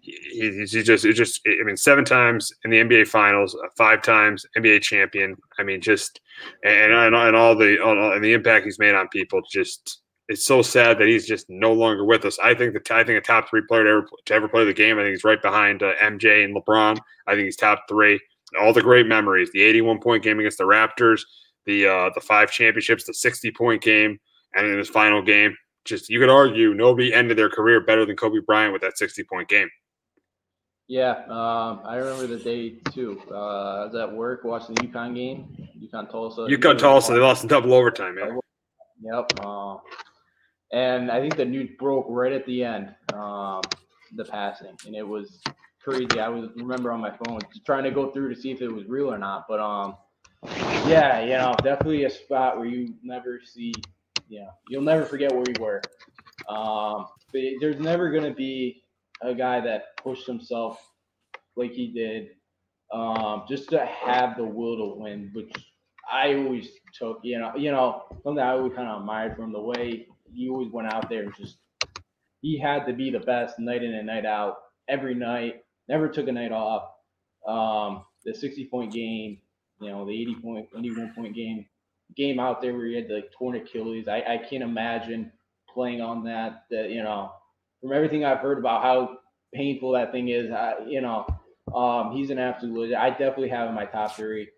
[0.00, 4.02] he, he just, it just, I mean, seven times in the NBA Finals, uh, five
[4.02, 5.36] times NBA champion.
[5.58, 6.20] I mean, just,
[6.64, 9.40] and and, and all the all, and the impact he's made on people.
[9.50, 12.38] Just, it's so sad that he's just no longer with us.
[12.38, 14.74] I think the I think a top three player to ever, to ever play the
[14.74, 14.98] game.
[14.98, 16.98] I think he's right behind uh, MJ and LeBron.
[17.26, 18.20] I think he's top three.
[18.60, 21.22] All the great memories: the 81 point game against the Raptors,
[21.64, 24.18] the uh, the five championships, the 60 point game,
[24.54, 28.16] and in his final game just you could argue nobody ended their career better than
[28.16, 29.68] Kobe Bryant with that 60 point game.
[30.88, 33.22] Yeah, um, I remember the day too.
[33.30, 36.42] Uh, I was at work watching the UConn game, UConn Tulsa.
[36.42, 38.38] UConn Tulsa, they lost in double overtime, man.
[39.00, 39.32] Yep.
[39.40, 39.76] Uh,
[40.72, 43.62] and I think the news broke right at the end, um,
[44.16, 45.40] the passing, and it was
[45.82, 46.20] crazy.
[46.20, 48.84] I was remember on my phone trying to go through to see if it was
[48.86, 49.96] real or not, but um,
[50.86, 53.72] yeah, you know, definitely a spot where you never see
[54.32, 55.82] yeah, you'll never forget where you were.
[56.48, 58.82] Um, but there's never going to be
[59.20, 60.80] a guy that pushed himself
[61.54, 62.28] like he did,
[62.92, 65.52] um, just to have the will to win, which
[66.10, 67.20] I always took.
[67.22, 70.72] You know, you know, something I always kind of admired from the way he always
[70.72, 71.58] went out there and just
[72.40, 74.56] he had to be the best night in and night out
[74.88, 75.56] every night.
[75.88, 76.84] Never took a night off.
[77.46, 79.40] Um, the 60 point game,
[79.78, 81.66] you know, the 80 point, 81 point game
[82.16, 84.08] game out there where he had like torn Achilles.
[84.08, 85.32] I, I can't imagine
[85.72, 86.64] playing on that.
[86.70, 87.32] That you know,
[87.80, 89.18] from everything I've heard about how
[89.54, 91.26] painful that thing is, I, you know,
[91.74, 92.94] um, he's an absolute.
[92.94, 94.48] I definitely have in my top three.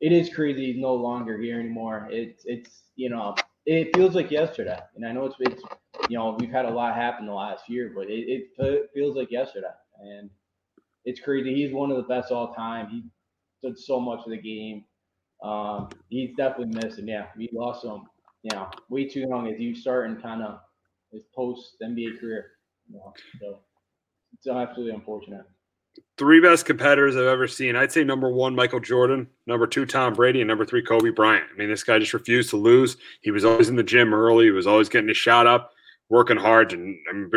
[0.00, 2.08] It is crazy he's no longer here anymore.
[2.10, 3.34] It's it's you know
[3.66, 5.62] it feels like yesterday, and I know it's it's
[6.08, 9.30] you know we've had a lot happen the last year, but it, it feels like
[9.30, 9.66] yesterday,
[10.00, 10.30] and
[11.04, 11.54] it's crazy.
[11.54, 12.88] He's one of the best all time.
[12.88, 13.04] He
[13.62, 14.84] did so much of the game.
[15.44, 17.06] Um, he's definitely missing.
[17.06, 18.02] Yeah, we lost him.
[18.52, 20.60] Know, way too young as you starting kind of
[21.10, 22.52] his post NBA career.
[22.90, 23.58] You know, so
[24.34, 25.44] it's absolutely unfortunate.
[26.18, 27.76] Three best competitors I've ever seen.
[27.76, 29.28] I'd say number one, Michael Jordan.
[29.46, 31.46] Number two, Tom Brady, and number three, Kobe Bryant.
[31.52, 32.96] I mean, this guy just refused to lose.
[33.22, 34.46] He was always in the gym early.
[34.46, 35.73] He was always getting his shot up
[36.08, 37.30] working hard, and mean,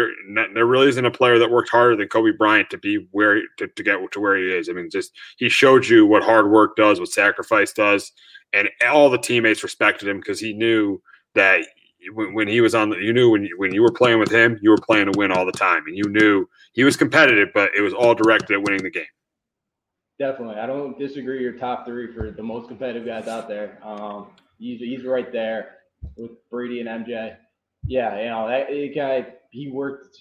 [0.54, 3.68] there really isn't a player that worked harder than Kobe Bryant to be where to,
[3.68, 4.70] to get to where he is.
[4.70, 8.12] I mean, just he showed you what hard work does, what sacrifice does,
[8.54, 11.02] and all the teammates respected him because he knew
[11.36, 11.66] that
[12.14, 14.32] when, when he was on, the, you knew when you, when you were playing with
[14.32, 17.50] him, you were playing to win all the time, and you knew he was competitive,
[17.54, 19.06] but it was all directed at winning the game.
[20.20, 21.42] Definitely, I don't disagree.
[21.42, 23.80] Your top three for the most competitive guys out there.
[23.84, 24.28] Um,
[24.58, 25.78] he's he's right there
[26.16, 27.38] with Brady and MJ.
[27.88, 29.34] Yeah, you know that guy.
[29.52, 30.18] He worked,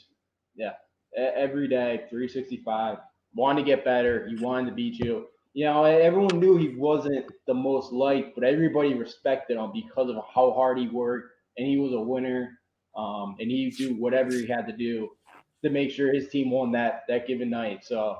[0.55, 0.75] yeah,
[1.17, 2.99] every day, 365.
[3.35, 4.27] Wanted to get better.
[4.29, 5.27] He wanted to beat you.
[5.53, 10.17] You know, everyone knew he wasn't the most liked, but everybody respected him because of
[10.35, 12.59] how hard he worked, and he was a winner.
[12.97, 15.11] Um, and he do whatever he had to do
[15.63, 17.85] to make sure his team won that that given night.
[17.85, 18.17] So,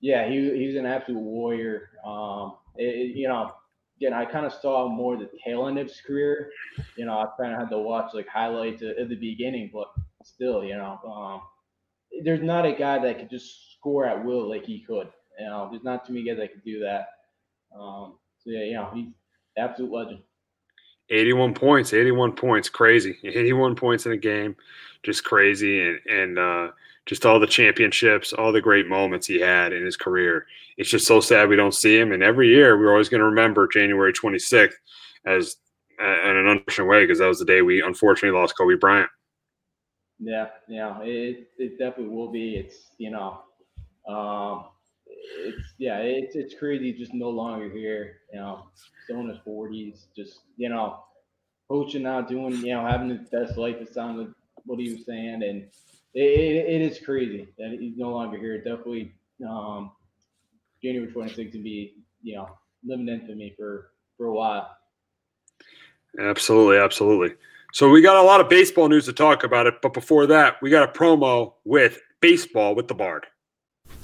[0.00, 1.90] yeah, he he was an absolute warrior.
[2.04, 3.52] Um, it, you know,
[3.96, 6.50] again, I kind of saw more the tail end of his career.
[6.96, 9.88] You know, I kind of had to watch like highlights at, the beginning, but
[10.22, 11.40] still, you know, um,
[12.24, 15.08] there's not a guy that could just score at will like he could.
[15.38, 17.08] You know, there's not too many guys that could do that.
[17.78, 19.08] Um, so yeah, you know, he's
[19.58, 20.20] absolute legend.
[21.08, 23.16] 81 points, 81 points, crazy.
[23.22, 24.56] 81 points in a game,
[25.04, 25.80] just crazy.
[25.80, 26.68] And, and, uh,
[27.06, 30.46] just all the championships, all the great moments he had in his career.
[30.76, 32.12] It's just so sad we don't see him.
[32.12, 34.74] And every year we're always going to remember January 26th
[35.24, 35.56] as
[36.02, 39.08] uh, in an unfortunate way because that was the day we unfortunately lost Kobe Bryant.
[40.18, 42.56] Yeah, yeah, it it definitely will be.
[42.56, 43.42] It's you know,
[44.08, 44.64] um,
[45.06, 46.92] it's yeah, it's it's crazy.
[46.92, 48.20] Just no longer here.
[48.32, 48.66] You know,
[49.04, 50.06] still in his forties.
[50.16, 51.00] Just you know,
[51.68, 53.76] coaching now, doing you know, having the best life.
[53.76, 54.32] It sounded
[54.64, 55.66] what he was saying, and
[56.16, 58.56] it, it, is crazy that he's no longer here.
[58.58, 59.12] Definitely,
[59.48, 59.92] um,
[60.82, 62.48] January 26th to be you know
[62.84, 63.80] living infamy for me
[64.16, 64.76] for a while.
[66.18, 67.34] Absolutely, absolutely.
[67.72, 70.56] So we got a lot of baseball news to talk about it, but before that,
[70.62, 73.26] we got a promo with baseball with the Bard.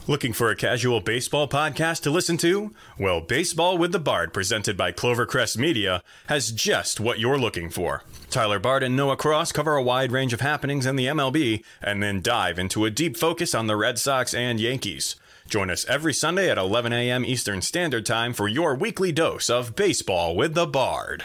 [0.09, 2.75] Looking for a casual baseball podcast to listen to?
[2.99, 8.03] Well, Baseball with the Bard, presented by Clovercrest Media, has just what you're looking for.
[8.29, 12.03] Tyler Bard and Noah Cross cover a wide range of happenings in the MLB and
[12.03, 15.15] then dive into a deep focus on the Red Sox and Yankees.
[15.49, 17.25] Join us every Sunday at 11 a.m.
[17.25, 21.25] Eastern Standard Time for your weekly dose of Baseball with the Bard.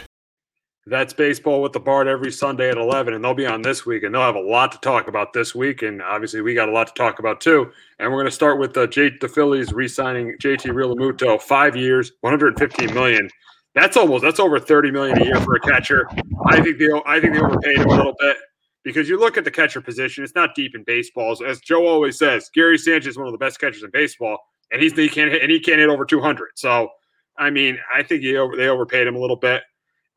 [0.88, 4.04] That's baseball with the Bard every Sunday at 11, and they'll be on this week,
[4.04, 5.82] and they'll have a lot to talk about this week.
[5.82, 7.70] And obviously, we got a lot to talk about too.
[7.98, 12.12] And we're going to start with the J- the Phillies re-signing JT Realmuto, five years,
[12.22, 13.28] 115 million.
[13.74, 16.08] That's almost that's over 30 million a year for a catcher.
[16.46, 18.38] I think they I think they overpaid him a little bit
[18.82, 21.36] because you look at the catcher position; it's not deep in baseball.
[21.46, 24.38] As Joe always says, Gary Sanchez is one of the best catchers in baseball,
[24.72, 26.48] and he's he can't hit and he can't hit over 200.
[26.54, 26.88] So,
[27.36, 29.62] I mean, I think he over, they overpaid him a little bit.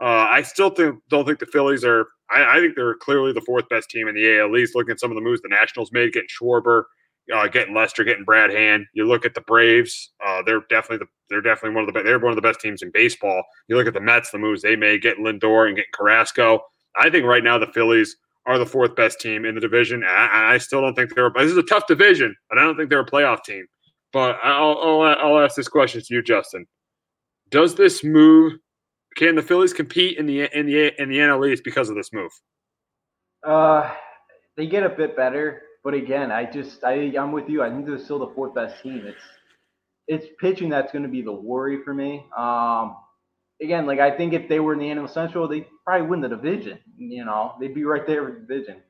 [0.02, 2.08] Uh, I still think, don't think the Phillies are.
[2.32, 4.76] I, I, think they're clearly the fourth best team in the AL East.
[4.76, 6.86] Looking at some of the moves the Nationals made, getting Schwarber,
[7.32, 8.88] uh, getting Lester, getting Brad Hand.
[8.94, 12.18] You look at the Braves; uh, they're definitely the, they're definitely one of the they're
[12.18, 13.44] one of the best teams in baseball.
[13.68, 16.62] You look at the Mets, the moves they made, getting Lindor and getting Carrasco.
[17.00, 20.04] I think right now the Phillies are the fourth best team in the division.
[20.04, 21.30] I, I still don't think they're.
[21.36, 23.68] This is a tough division, but I don't think they're a playoff team.
[24.12, 26.66] But I'll, I'll, I'll ask this question to you, Justin.
[27.50, 28.54] Does this move
[29.16, 32.12] can the Phillies compete in the in the in the NL East because of this
[32.14, 32.32] move?
[33.46, 33.92] Uh,
[34.58, 37.64] they get a bit better, but again, I just I I'm with you.
[37.64, 39.04] I think they're still the fourth best team.
[39.06, 39.22] It's
[40.08, 42.26] it's pitching that's going to be the worry for me.
[42.38, 42.98] Um,
[43.62, 46.30] again, like I think if they were in the NL Central, they'd probably win the
[46.30, 46.80] division.
[46.98, 48.82] You know, they'd be right there with the division.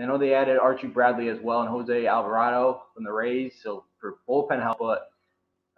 [0.00, 3.84] I know they added Archie Bradley as well and Jose Alvarado from the Rays, so
[4.00, 4.78] for bullpen help.
[4.78, 5.11] But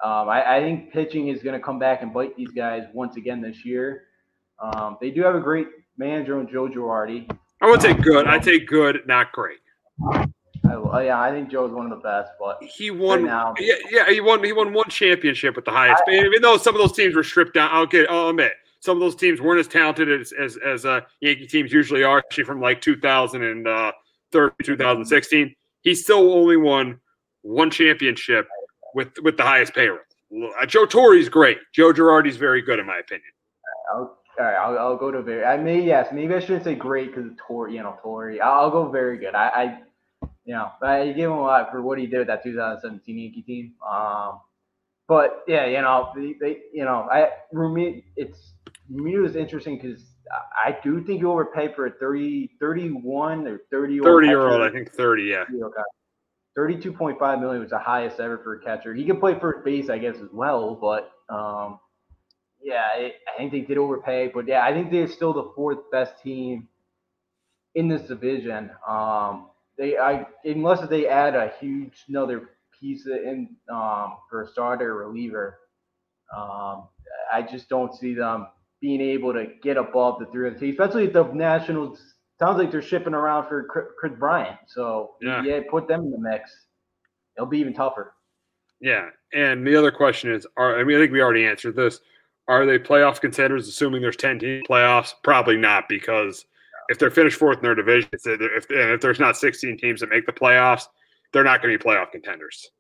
[0.03, 3.17] um, I, I, think pitching is going to come back and bite these guys once
[3.17, 4.05] again this year.
[4.61, 7.31] Um, they do have a great manager in Joe Girardi.
[7.61, 8.27] I would say good.
[8.27, 9.59] I'd say good, not great.
[10.95, 13.21] I, yeah, I think Joe Joe's one of the best, but he won.
[13.23, 14.43] Right now, yeah, yeah, he won.
[14.43, 16.03] He won one championship with the highest.
[16.09, 18.11] I, even though some of those teams were stripped down, I'll get.
[18.11, 21.73] I'll admit some of those teams weren't as talented as as, as uh, Yankee teams
[21.73, 22.19] usually are.
[22.19, 23.93] Actually, from like 2013, uh,
[24.63, 27.01] 2016, he still only won
[27.43, 28.47] one championship
[28.95, 30.01] with with the highest payroll.
[30.61, 31.59] Uh, Joe Torre's great.
[31.73, 33.29] Joe Girardi's very good in my opinion.
[33.93, 35.45] I'll, all right, I'll, I'll go to very.
[35.45, 38.43] I may yes, maybe I shouldn't say great because Torre, you know, Torre.
[38.43, 39.35] I'll, I'll go very good.
[39.35, 39.79] I, I,
[40.45, 43.43] you know, I give him a lot for what he did with that 2017 Yankee
[43.43, 43.75] team.
[43.89, 44.41] Um,
[45.07, 48.55] but yeah, you know, they, they you know, I Rumi, it's
[48.91, 50.03] Rumi was interesting because
[50.65, 54.63] I do think you overpaid for a 30, 31 or 30 30 year old.
[54.63, 55.45] I think 30, yeah.
[56.57, 56.75] Okay.
[56.75, 58.95] 32.5 million was the highest ever for a catcher.
[58.95, 61.81] He can play first base, I guess, as well, but um,
[62.63, 64.31] yeah, it, I think they did overpay.
[64.35, 66.69] But yeah, I think they're still the fourth best team
[67.75, 68.71] in this division.
[68.89, 72.51] Um, they, I unless they add a huge another
[72.81, 75.59] piece in um, for a starter reliever,
[76.37, 76.89] um,
[77.33, 78.47] I just don't see them
[78.81, 82.59] being able to get above the three of the team, especially if the Nationals sounds
[82.59, 83.65] like they're shipping around for
[83.99, 84.59] Kris Bryant.
[84.67, 85.43] So yeah.
[85.43, 86.51] yeah, put them in the mix.
[87.37, 88.15] It'll be even tougher.
[88.81, 92.01] Yeah, and the other question is, are I mean, I think we already answered this.
[92.47, 93.69] Are they playoff contenders?
[93.69, 96.45] Assuming there's ten team playoffs, probably not because
[96.89, 100.01] if they're finished fourth in their division, if, if and if there's not 16 teams
[100.01, 100.85] that make the playoffs,
[101.33, 102.71] they're not going to be playoff contenders.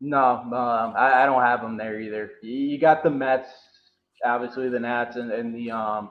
[0.00, 2.32] No, um, I, I, don't have them there either.
[2.42, 3.48] You got the Mets,
[4.24, 6.10] obviously the Nats, and, and the um,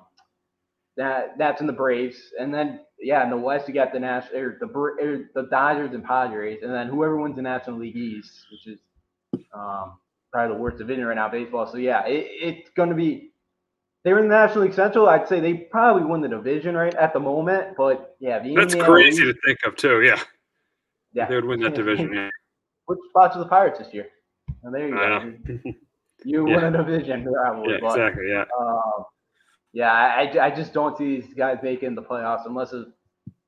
[0.98, 4.40] that that's in the Braves, and then yeah, in the West you got the National
[4.40, 8.46] or the or the Dodgers and Padres, and then whoever wins the National League East,
[8.52, 8.80] which is
[9.54, 9.98] um,
[10.32, 11.68] probably the worst division right now, baseball.
[11.68, 13.30] So yeah, it, it's going to be.
[14.04, 15.08] They're in the National League Central.
[15.08, 19.24] I'd say they probably win the division right at the moment, but yeah, that's crazy
[19.24, 20.02] to think of too.
[20.02, 20.20] Yeah,
[21.14, 22.12] yeah, they would win that division.
[22.14, 22.30] Yeah.
[22.88, 24.08] Which spots are the Pirates this year?
[24.64, 25.72] And there you go.
[26.26, 26.56] You yeah.
[26.56, 27.74] win a division, probably.
[27.74, 28.28] Yeah, but, exactly.
[28.28, 28.44] Yeah.
[28.60, 29.04] Uh,
[29.74, 32.90] yeah, I, I just don't see these guys making the playoffs unless it's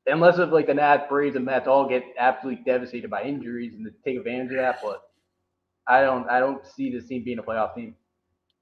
[0.08, 3.90] unless if like the Nats, Braves, and Mets all get absolutely devastated by injuries and
[4.04, 4.80] take advantage of that.
[4.82, 5.04] But
[5.88, 7.96] I don't I don't see this team being a playoff team.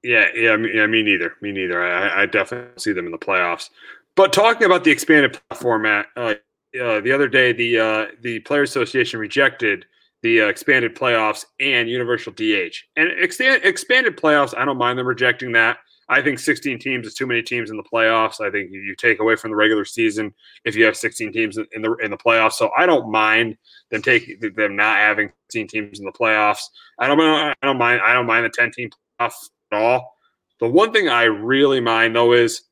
[0.02, 1.34] Yeah, yeah, me, yeah, me neither.
[1.40, 1.84] Me neither.
[1.84, 3.70] I, I definitely see them in the playoffs.
[4.16, 6.34] But talking about the expanded format, uh,
[6.80, 9.86] uh, the other day the uh, the Player Association rejected
[10.22, 14.56] the uh, expanded playoffs and universal DH and expanded playoffs.
[14.56, 15.78] I don't mind them rejecting that
[16.12, 18.40] I think 16 teams is too many teams in the playoffs.
[18.40, 20.34] I think you take away from the regular season
[20.66, 22.52] if you have 16 teams in the in the playoffs.
[22.52, 23.56] So I don't mind
[23.90, 26.60] them taking them not having 16 teams in the playoffs.
[26.98, 29.32] I don't I don't mind I don't mind the 10 team playoff
[29.72, 30.16] at all.
[30.60, 32.62] The one thing I really mind though is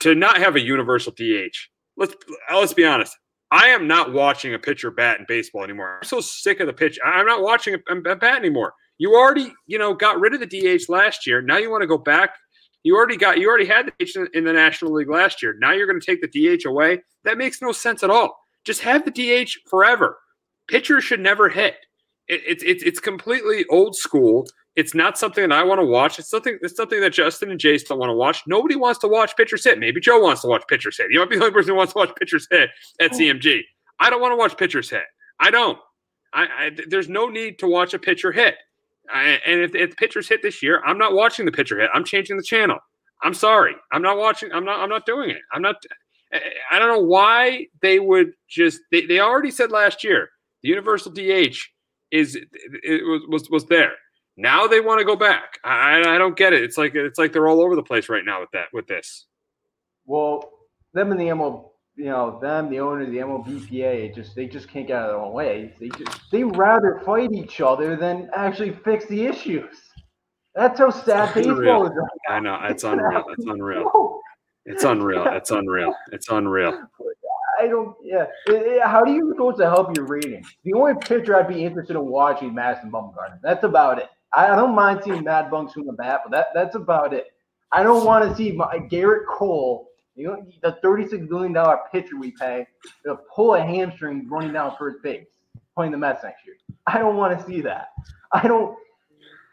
[0.00, 1.56] to not have a universal DH.
[1.96, 2.14] Let's
[2.52, 3.16] let's be honest.
[3.52, 6.00] I am not watching a pitcher bat in baseball anymore.
[6.02, 6.98] I'm so sick of the pitch.
[7.04, 8.74] I'm not watching a, a bat anymore.
[8.98, 11.40] You already, you know, got rid of the DH last year.
[11.40, 12.30] Now you want to go back.
[12.84, 15.56] You already got, you already had the DH in the National League last year.
[15.58, 17.00] Now you're going to take the DH away.
[17.24, 18.38] That makes no sense at all.
[18.64, 20.18] Just have the DH forever.
[20.68, 21.76] Pitchers should never hit.
[22.28, 24.46] It's it, it's it's completely old school.
[24.76, 26.18] It's not something that I want to watch.
[26.18, 28.42] It's something it's something that Justin and Jace don't want to watch.
[28.46, 29.78] Nobody wants to watch pitchers hit.
[29.78, 31.10] Maybe Joe wants to watch pitchers hit.
[31.10, 32.70] You might be the only person who wants to watch pitchers hit
[33.00, 33.16] at oh.
[33.16, 33.60] CMG.
[34.00, 35.04] I don't want to watch pitchers hit.
[35.38, 35.78] I don't.
[36.32, 38.56] I, I there's no need to watch a pitcher hit.
[39.12, 41.90] I, and if, if pitchers hit this year, I'm not watching the pitcher hit.
[41.92, 42.78] I'm changing the channel.
[43.22, 43.74] I'm sorry.
[43.92, 44.52] I'm not watching.
[44.52, 44.80] I'm not.
[44.80, 45.40] I'm not doing it.
[45.52, 45.76] I'm not.
[46.70, 48.80] I don't know why they would just.
[48.90, 50.30] They, they already said last year
[50.62, 51.56] the universal DH
[52.10, 53.92] is it was was, was there.
[54.36, 55.58] Now they want to go back.
[55.64, 56.64] I, I don't get it.
[56.64, 59.26] It's like it's like they're all over the place right now with that with this.
[60.06, 60.50] Well,
[60.92, 64.86] them and the ML, you know, them, the owners, the MLBPA, just they just can't
[64.86, 65.74] get out of their own way.
[65.78, 69.74] They just they rather fight each other than actually fix the issues.
[70.54, 71.92] That's how sad baseball is.
[71.94, 73.24] Right I know it's unreal.
[73.28, 73.90] It's unreal.
[74.66, 75.26] It's unreal.
[75.26, 75.94] It's unreal.
[76.12, 76.88] It's unreal.
[77.60, 77.96] I don't.
[78.02, 78.26] Yeah.
[78.86, 80.44] How do you supposed to help your rating?
[80.64, 83.38] The only pitcher I'd be interested in watching Madison Bumgarner.
[83.42, 84.08] That's about it.
[84.32, 87.26] I don't mind seeing Mad Bunks from the bat, but that that's about it.
[87.70, 92.18] I don't want to see my, Gerrit Cole, you know, the thirty-six billion dollar pitcher
[92.18, 92.66] we pay,
[93.04, 95.26] to pull a hamstring running down first base,
[95.74, 96.56] playing the Mets next year.
[96.86, 97.88] I don't want to see that.
[98.32, 98.76] I don't.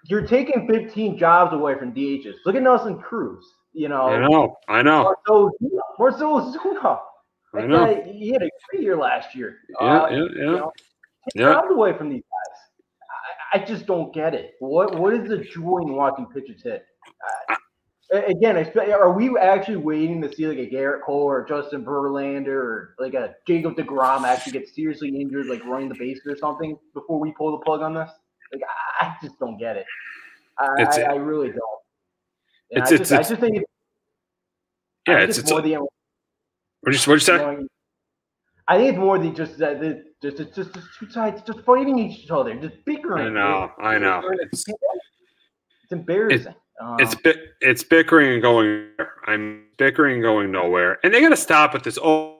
[0.06, 2.34] You're taking 15 jobs away from DHs.
[2.46, 3.46] Look at Nelson Cruz.
[3.74, 4.08] You know.
[4.08, 4.58] I know.
[4.68, 5.16] I know.
[5.28, 5.52] Marcell,
[6.00, 7.00] Marcell Ozuna.
[7.54, 7.86] I know.
[7.86, 9.58] Guy, he had a great year last year.
[9.70, 10.24] Yeah, uh, yeah, yeah.
[10.24, 10.72] You know,
[11.26, 11.54] take yeah.
[11.54, 13.62] jobs away from these guys.
[13.62, 14.54] I just don't get it.
[14.60, 16.86] What what is the joy in watching pitchers hit?
[18.14, 22.96] Again, are we actually waiting to see like a Gerrit Cole or Justin Verlander or
[23.00, 27.20] like a Jacob Degrom actually get seriously injured, like running the bases or something, before
[27.22, 28.10] we pull the plug on this?
[28.52, 28.64] Like,
[29.00, 29.86] I just don't get it.
[30.58, 31.62] I, I, I really don't.
[32.72, 33.66] And it's, I, just, it's, I just think it's,
[35.08, 35.76] yeah, it's, it's more the.
[35.76, 35.88] What
[36.86, 37.36] you what you say?
[38.68, 39.80] I think it's more than just that.
[40.22, 43.28] Just it's just, just two sides just fighting each other, just bickering.
[43.28, 44.22] I know, I know.
[44.52, 46.54] It's, it's embarrassing.
[46.82, 48.88] Um, it's it's, it's bickering and going.
[49.28, 51.98] I'm bickering and going nowhere, and they got to stop with this.
[52.02, 52.40] Oh,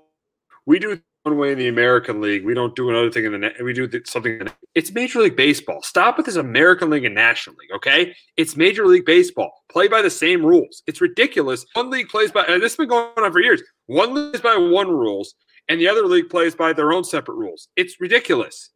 [0.66, 2.44] we do one way in the American League.
[2.44, 3.52] We don't do another thing in the.
[3.64, 4.48] We do something.
[4.74, 5.82] It's Major League Baseball.
[5.84, 7.72] Stop with this American League and National League.
[7.76, 9.52] Okay, it's Major League Baseball.
[9.70, 10.82] Play by the same rules.
[10.88, 11.66] It's ridiculous.
[11.74, 12.46] One league plays by.
[12.48, 13.62] this has been going on for years.
[13.86, 15.36] One league plays by one rules
[15.72, 17.70] and the other league plays by their own separate rules.
[17.76, 18.72] It's ridiculous.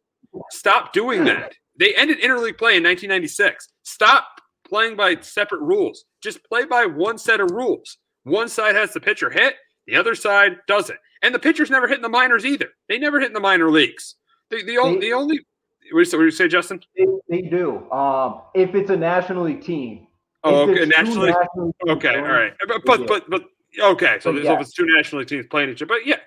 [0.50, 1.52] Stop doing that.
[1.78, 3.68] They ended interleague play in 1996.
[3.82, 6.04] Stop playing by separate rules.
[6.22, 7.98] Just play by one set of rules.
[8.24, 9.54] One side has the pitcher hit,
[9.86, 10.98] the other side doesn't.
[11.22, 12.70] And the pitchers never hit in the minors either.
[12.88, 14.16] They never hit in the minor leagues.
[14.50, 15.40] The, the, only, the only,
[15.92, 16.80] what do you say, Justin?
[16.96, 17.90] They, they do.
[17.90, 20.06] Um, if it's a National League team.
[20.44, 20.84] Oh, okay.
[20.84, 21.34] National League.
[21.88, 22.16] Okay.
[22.16, 22.52] All right.
[22.68, 23.42] But, but, but, but
[23.80, 24.18] okay.
[24.20, 24.54] So, but, yeah.
[24.54, 25.88] if it's two National League teams playing each other.
[25.88, 26.18] But yeah,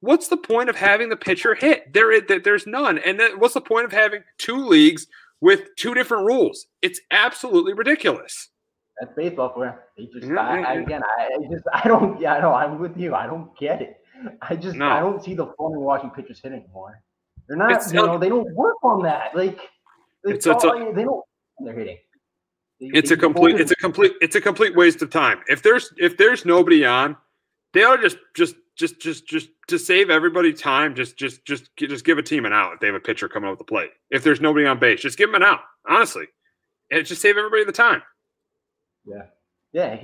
[0.00, 1.92] what's the point of having the pitcher hit?
[1.92, 2.98] There, there's none.
[2.98, 5.06] And then what's the point of having two leagues
[5.40, 6.66] with two different rules?
[6.82, 8.48] It's absolutely ridiculous.
[9.00, 10.08] That's baseball for you.
[10.12, 12.96] Just, yeah, I, yeah, I, again, I just, I don't, yeah, I know, I'm with
[12.96, 13.14] you.
[13.14, 14.00] I don't get it.
[14.40, 14.88] I just, no.
[14.88, 17.02] I don't see the fun in watching pitchers hit anymore.
[17.46, 19.36] They're not, it's, you know, they don't work on that.
[19.36, 19.60] Like,
[20.24, 21.22] it's, it's all, a, they don't.
[21.60, 21.98] They're hitting.
[22.80, 23.60] They, it's they a complete.
[23.60, 24.12] It's a complete.
[24.20, 25.40] It's a complete waste of time.
[25.46, 27.16] If there's if there's nobody on,
[27.72, 31.74] they ought to just just just just just to save everybody time, just just just
[31.76, 33.90] just give a team an out if they have a pitcher coming up the plate.
[34.10, 35.60] If there's nobody on base, just give them an out.
[35.88, 36.26] Honestly,
[36.90, 38.02] and just save everybody the time.
[39.04, 39.22] Yeah,
[39.72, 39.96] yeah.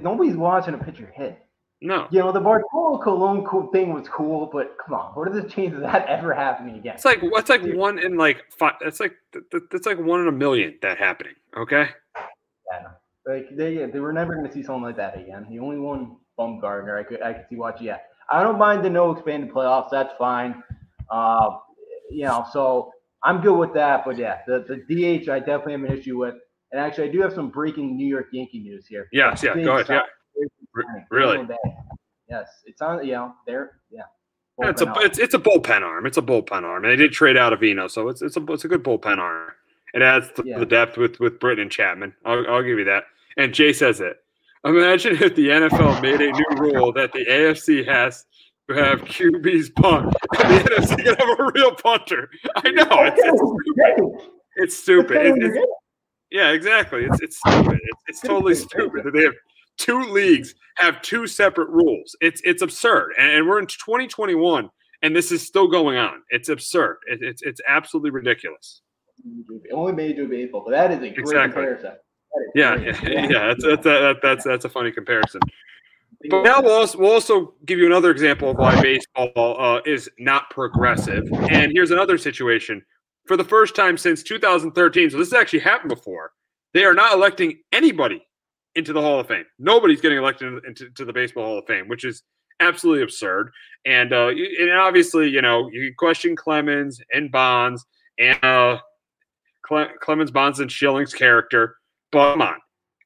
[0.00, 1.38] Nobody's watching a pitcher hit.
[1.80, 2.08] No.
[2.10, 5.48] You know the Bartolo Colon cool thing was cool, but come on, what are the
[5.48, 6.94] chances of that ever happening again?
[6.94, 7.76] It's like what's like Dude.
[7.76, 8.74] one in like five.
[8.80, 9.14] It's like
[9.72, 11.34] that's like one in a million that happening.
[11.56, 11.88] Okay.
[12.70, 12.88] Yeah.
[13.26, 15.46] Like they they were never going to see something like that again.
[15.48, 17.86] The only one Bumgarner, I could I could see watching.
[17.86, 17.98] Yeah,
[18.30, 19.90] I don't mind the no expanded playoffs.
[19.90, 20.62] That's fine.
[21.10, 21.58] Uh,
[22.10, 24.04] you know, so I'm good with that.
[24.04, 24.76] But yeah, the, the
[25.20, 26.34] DH I definitely have an issue with.
[26.70, 29.08] And actually, I do have some breaking New York Yankee news here.
[29.10, 29.86] Yes, yeah, go ahead.
[29.88, 31.46] Yeah, really.
[32.28, 33.04] Yes, it's on.
[33.04, 33.80] You know, there.
[33.90, 34.02] Yeah.
[34.60, 36.04] yeah it's a it's, it's a bullpen arm.
[36.04, 38.68] It's a bullpen arm, and they did trade Ottavino, so it's it's a it's a
[38.68, 39.52] good bullpen arm.
[39.94, 40.58] It adds to yeah.
[40.58, 42.14] the depth with with Britton and Chapman.
[42.26, 43.04] I'll, I'll give you that.
[43.38, 44.18] And Jay says it.
[44.64, 48.26] Imagine if the NFL made a new rule that the AFC has
[48.68, 50.06] to have QBs punt,
[50.44, 52.28] and the NFC can have a real punter.
[52.56, 54.30] I know it's, it's stupid.
[54.56, 55.16] It's stupid.
[55.26, 55.66] It's, it's,
[56.30, 57.04] yeah, exactly.
[57.04, 57.78] It's it's stupid.
[57.82, 59.34] It's, it's totally stupid that they have
[59.78, 62.16] two leagues have two separate rules.
[62.20, 64.68] It's it's absurd, and, and we're in 2021,
[65.02, 66.22] and this is still going on.
[66.30, 66.98] It's absurd.
[67.06, 68.82] It, it's it's absolutely ridiculous.
[69.72, 71.64] Only Major Baseball, but that is a great exactly.
[71.64, 71.92] comparison.
[72.54, 75.40] Yeah, yeah, yeah, That's that's that, that's that's a funny comparison.
[76.30, 80.10] But now we'll also, we'll also give you another example of why baseball uh, is
[80.18, 81.32] not progressive.
[81.32, 82.84] And here's another situation.
[83.26, 86.32] For the first time since 2013, so this has actually happened before,
[86.74, 88.26] they are not electing anybody
[88.74, 89.44] into the Hall of Fame.
[89.58, 92.22] Nobody's getting elected into to the Baseball Hall of Fame, which is
[92.60, 93.50] absolutely absurd.
[93.84, 97.84] And uh, and obviously, you know, you question Clemens and Bonds
[98.18, 98.78] and uh,
[99.66, 101.76] Cle- Clemens, Bonds, and Schilling's character.
[102.10, 102.56] But come on,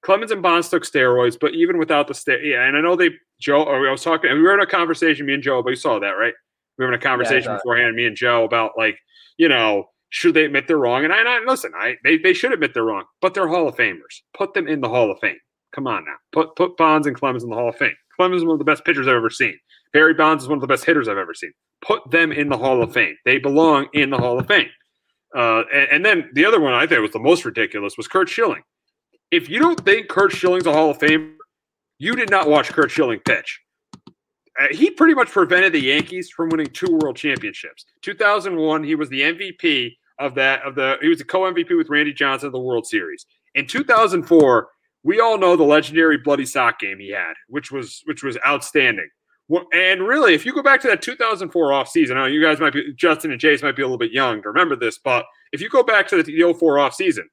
[0.02, 3.10] Clemens and Bonds took steroids, but even without the steroids, yeah, and I know they
[3.40, 3.62] Joe.
[3.62, 5.98] Or I was talking, we were in a conversation, me and Joe, but you saw
[5.98, 6.34] that, right?
[6.78, 8.98] We were in a conversation yeah, beforehand, me and Joe, about like,
[9.36, 11.04] you know, should they admit they're wrong?
[11.04, 13.68] And I, and I listen, I they, they should admit they're wrong, but they're Hall
[13.68, 14.20] of Famers.
[14.36, 15.38] Put them in the Hall of Fame.
[15.72, 16.16] Come on now.
[16.32, 17.94] Put put Bonds and Clemens in the Hall of Fame.
[18.16, 19.58] Clemens is one of the best pitchers I've ever seen.
[19.92, 21.52] Barry Bonds is one of the best hitters I've ever seen.
[21.84, 23.16] Put them in the Hall of Fame.
[23.24, 24.68] They belong in the Hall of Fame.
[25.36, 28.28] Uh, and, and, then the other one I think was the most ridiculous was Curt
[28.28, 28.62] Schilling.
[29.32, 31.38] If you don't think Curt Schilling's a Hall of Fame,
[31.98, 33.60] you did not watch Curt Schilling pitch.
[34.60, 37.86] Uh, he pretty much prevented the Yankees from winning two World Championships.
[38.02, 42.12] 2001, he was the MVP of that of the he was the co-MVP with Randy
[42.12, 43.24] Johnson of the World Series.
[43.54, 44.68] In 2004,
[45.02, 49.08] we all know the legendary bloody sock game he had, which was which was outstanding.
[49.72, 52.74] And really, if you go back to that 2004 offseason, I know you guys might
[52.74, 55.62] be Justin and Jace might be a little bit young to remember this, but if
[55.62, 57.24] you go back to the 04 offseason,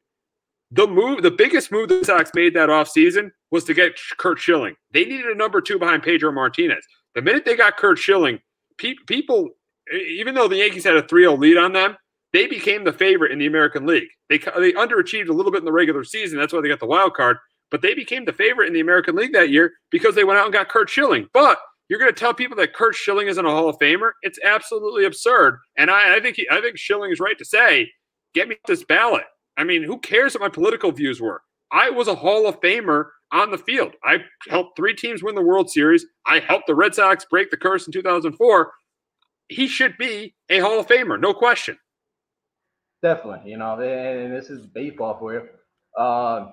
[0.71, 4.75] the move, the biggest move the Sox made that offseason was to get Curt Schilling.
[4.91, 6.85] They needed a number two behind Pedro Martinez.
[7.15, 8.39] The minute they got Curt Schilling,
[8.77, 9.49] pe- people,
[9.91, 11.97] even though the Yankees had a 3 0 lead on them,
[12.33, 14.09] they became the favorite in the American League.
[14.29, 16.37] They, they underachieved a little bit in the regular season.
[16.37, 17.37] That's why they got the wild card
[17.71, 20.45] but they became the favorite in the American League that year because they went out
[20.45, 21.27] and got Curt Schilling.
[21.33, 24.11] But you're going to tell people that Curt Schilling isn't a Hall of Famer?
[24.21, 25.59] It's absolutely absurd.
[25.77, 27.91] And I, I think he, I think Schilling is right to say,
[28.33, 29.23] get me this ballot.
[29.59, 31.41] I mean, who cares what my political views were?
[31.69, 33.93] I was a Hall of Famer on the field.
[34.05, 36.05] I helped three teams win the World Series.
[36.25, 38.71] I helped the Red Sox break the curse in 2004.
[39.49, 41.77] He should be a Hall of Famer, no question.
[43.03, 45.41] Definitely, you know, and this is baseball for you.
[45.97, 46.51] Uh,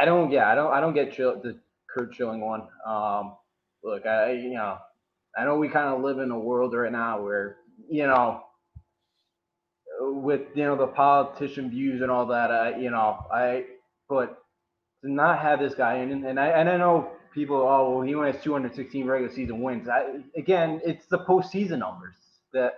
[0.00, 0.32] I don't.
[0.32, 0.72] Yeah, I don't.
[0.72, 2.62] I don't get chill, the Curt Schilling one.
[2.84, 3.36] Um,
[3.84, 4.78] look, I you know,
[5.38, 7.58] I know we kind of live in a world right now where
[7.88, 8.42] you know,
[10.00, 12.50] with you know the politician views and all that.
[12.50, 13.64] I you know I
[14.08, 14.42] but
[15.02, 17.56] to not have this guy in, and I and I know people.
[17.56, 19.88] Oh, well, he only has 216 regular season wins.
[19.88, 22.16] I, again, it's the postseason numbers
[22.52, 22.72] that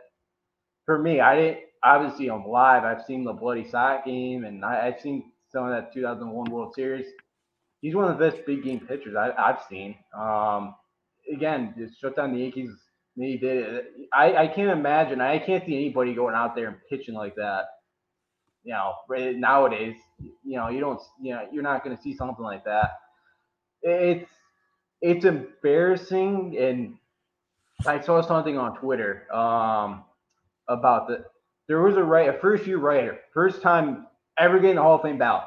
[0.86, 1.20] for me.
[1.20, 2.84] I didn't obviously I'm live.
[2.84, 6.74] I've seen the bloody sock game, and I, I've seen some of that 2001 World
[6.74, 7.06] Series.
[7.80, 9.96] He's one of the best big game pitchers I, have seen.
[10.16, 10.74] Um,
[11.32, 12.70] again, just shut down the Yankees.
[13.16, 13.84] He did it.
[14.12, 15.20] I, I can't imagine.
[15.20, 17.66] I can't see anybody going out there and pitching like that.
[18.64, 18.94] You know,
[19.38, 19.96] nowadays,
[20.44, 22.92] you know, you don't, you know, you're not going to see something like that.
[23.82, 24.30] It's
[25.00, 26.94] it's embarrassing, and
[27.86, 30.04] I saw something on Twitter um,
[30.68, 31.24] about the
[31.68, 34.06] there was a right a first year writer, first time
[34.38, 35.44] ever getting in the Hall of Fame ballot.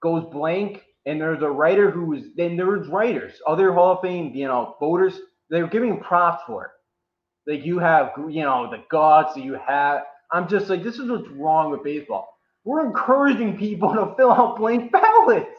[0.00, 4.00] Goes blank, and there's a writer who was then there was writers, other Hall of
[4.02, 5.18] Fame, you know, voters,
[5.50, 6.70] they were giving props for it.
[7.50, 10.02] Like you have, you know, the gods that you have.
[10.30, 12.28] I'm just like, this is what's wrong with baseball.
[12.64, 15.50] We're encouraging people to fill out blank ballots.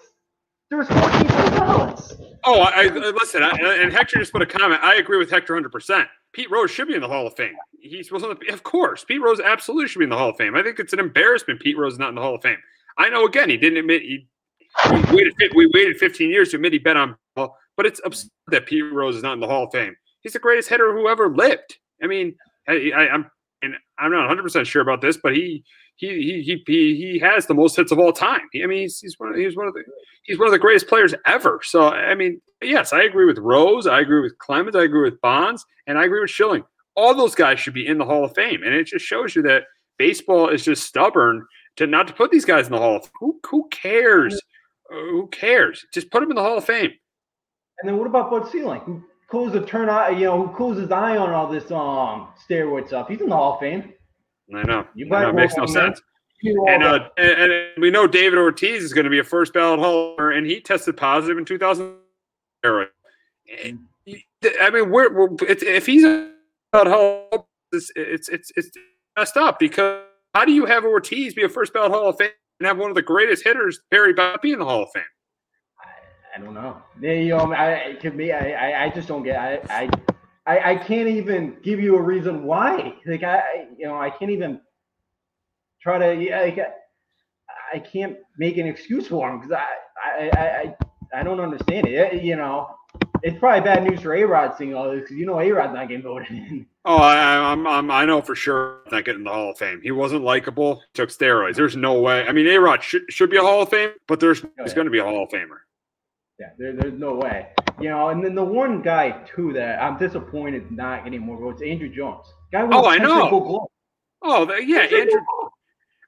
[0.70, 2.14] There's 14 ballots.
[2.46, 3.50] Oh, I, I listen, I,
[3.82, 4.84] and Hector just put a comment.
[4.84, 5.72] I agree with Hector 100.
[5.72, 7.56] percent Pete Rose should be in the Hall of Fame.
[7.82, 9.04] He's was on the, of course.
[9.04, 10.56] Pete Rose absolutely should be in the Hall of Fame.
[10.56, 12.60] I think it's an embarrassment Pete Rose is not in the Hall of Fame.
[12.98, 14.28] I know again he didn't admit he
[15.12, 18.66] waited we waited 15 years to admit he bet on ball, but it's absurd that
[18.66, 19.96] Pete Rose is not in the Hall of Fame.
[20.20, 21.78] He's the greatest hitter who ever lived.
[22.04, 22.36] I mean,
[22.68, 25.64] I, I, I'm and I'm not 100 percent sure about this, but he
[25.96, 28.42] he he he he has the most hits of all time.
[28.54, 29.86] I mean, he's he's one of, he's one of the
[30.24, 31.62] he's one of the greatest players ever.
[31.64, 35.22] So I mean, yes, I agree with Rose, I agree with Clemens, I agree with
[35.22, 36.66] Bonds, and I agree with Schilling.
[36.98, 39.42] All those guys should be in the Hall of Fame, and it just shows you
[39.44, 39.64] that
[39.98, 41.46] baseball is just stubborn
[41.78, 44.38] to not to put these guys in the Hall of Who who cares?
[44.90, 45.86] Who cares?
[45.94, 46.92] Just put them in the Hall of Fame.
[47.82, 50.80] And then what about Bud Selig, who closed the turn eye, you know, who closed
[50.80, 53.08] his eye on all this um steroid stuff?
[53.08, 53.94] He's in the Hall of Fame.
[54.56, 54.86] I know.
[54.96, 56.02] You I know, makes no sense.
[56.42, 59.80] And, uh, and, and we know David Ortiz is going to be a first ballot
[59.80, 61.96] Hall, and he tested positive in 2000.
[62.64, 62.88] I
[64.72, 66.32] mean, we're, we're if he's a
[66.74, 68.70] Hall, it's, it's it's it's
[69.18, 70.04] messed up because
[70.34, 72.90] how do you have Ortiz be a first ballot Hall of Fame and have one
[72.90, 75.04] of the greatest hitters, Barry Bonds, be in the Hall of Fame?
[76.40, 76.82] I, I don't know.
[77.02, 79.40] You know, I to me, I, I just don't get.
[79.40, 79.90] I, I
[80.46, 82.94] I I can't even give you a reason why.
[83.06, 84.62] Like I, you know, I can't even
[85.82, 86.32] try to.
[86.32, 86.60] Like,
[87.74, 92.24] I can't make an excuse for him because I, I I I don't understand it.
[92.24, 92.76] You know,
[93.22, 95.74] it's probably bad news for A Rod seeing all this because you know A Rod's
[95.74, 96.66] not getting voted in.
[96.86, 99.82] Oh, I, I'm, I'm, I know for sure not getting the Hall of Fame.
[99.84, 100.82] He wasn't likable.
[100.94, 101.56] Took steroids.
[101.56, 102.26] There's no way.
[102.26, 104.74] I mean, A Rod should should be a Hall of Fame, but there's oh, he's
[104.74, 105.60] going to be a Hall of Famer.
[106.40, 107.48] Yeah, there, there's no way.
[107.80, 111.62] You know, and then the one guy too that I'm disappointed not getting more votes,
[111.62, 112.26] Andruw Jones.
[112.52, 113.68] Guy oh, I know.
[114.22, 115.22] Oh, yeah, Andruw.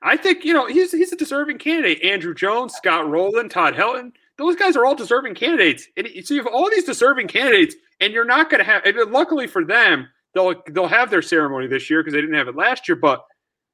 [0.03, 2.01] I think you know he's he's a deserving candidate.
[2.01, 4.11] Andruw Jones, Scott Rolen, Todd Helton
[4.41, 5.87] those guys are all deserving candidates.
[5.95, 8.83] And so you have all these deserving candidates, and you're not going to have.
[8.85, 12.47] And luckily for them, they'll they'll have their ceremony this year because they didn't have
[12.47, 12.95] it last year.
[12.95, 13.23] But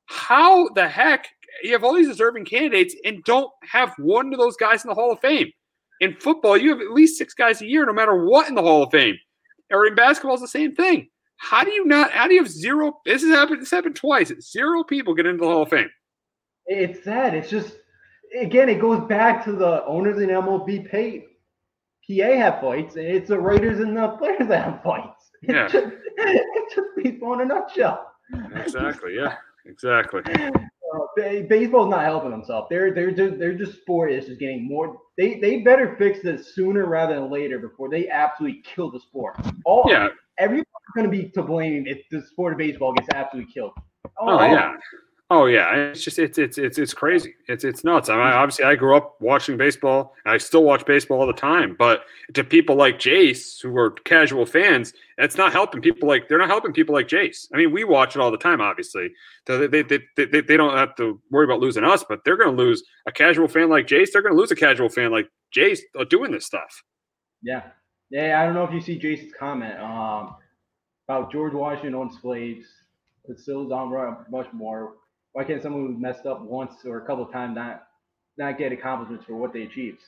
[0.08, 1.28] how the heck
[1.64, 4.96] you have all these deserving candidates and don't have one of those guys in the
[4.96, 5.52] Hall of Fame?
[6.02, 8.62] In football, you have at least six guys a year, no matter what, in the
[8.62, 9.18] Hall of Fame.
[9.72, 11.10] Or in basketball, it's the same thing.
[11.38, 12.12] How do you not?
[12.12, 13.00] How do you have zero?
[13.06, 13.62] This has happened.
[13.62, 14.32] This happened twice.
[14.42, 15.90] Zero people get into the Hall of Fame.
[16.66, 17.34] It's sad.
[17.34, 17.78] It's just
[18.40, 21.26] again, it goes back to the owners in MLB pay.
[22.10, 25.30] PA have fights, and it's the writers and the players that have fights.
[25.44, 25.66] Yeah.
[25.66, 25.88] It's just,
[26.18, 28.12] it's just baseball in a nutshell.
[28.56, 29.16] Exactly.
[29.16, 29.36] Yeah.
[29.68, 30.22] Exactly.
[30.98, 32.68] Uh, baseball's not helping themselves.
[32.70, 34.98] They're they're just they're just sport is just getting more.
[35.18, 39.36] They they better fix this sooner rather than later before they absolutely kill the sport.
[39.66, 40.10] All yeah.
[40.38, 43.72] Everyone's going to be to blame if the sport of baseball gets absolutely killed.
[44.20, 44.74] oh yeah.
[45.30, 47.36] Oh yeah, it's just it's it's it's it's crazy.
[47.50, 48.08] It's it's nuts.
[48.08, 50.16] I mean, obviously, I grew up watching baseball.
[50.26, 51.76] I still watch baseball all the time.
[51.78, 56.38] But to people like Jace, who are casual fans, that's not helping people like they're
[56.38, 57.50] not helping people like Jace.
[57.54, 58.62] I mean, we watch it all the time.
[58.62, 59.12] Obviously,
[59.48, 62.56] they they they they, they don't have to worry about losing us, but they're going
[62.56, 64.14] to lose a casual fan like Jace.
[64.14, 66.84] They're going to lose a casual fan like Jace doing this stuff.
[67.42, 67.64] Yeah,
[68.12, 68.42] yeah.
[68.42, 70.38] I don't know if you see Jace's comment um,
[71.10, 72.66] about George Washington owns slaves.
[73.26, 74.94] It still on much more
[75.34, 77.84] why can't someone who messed up once or a couple of times not
[78.38, 80.00] not get accomplishments for what they achieved?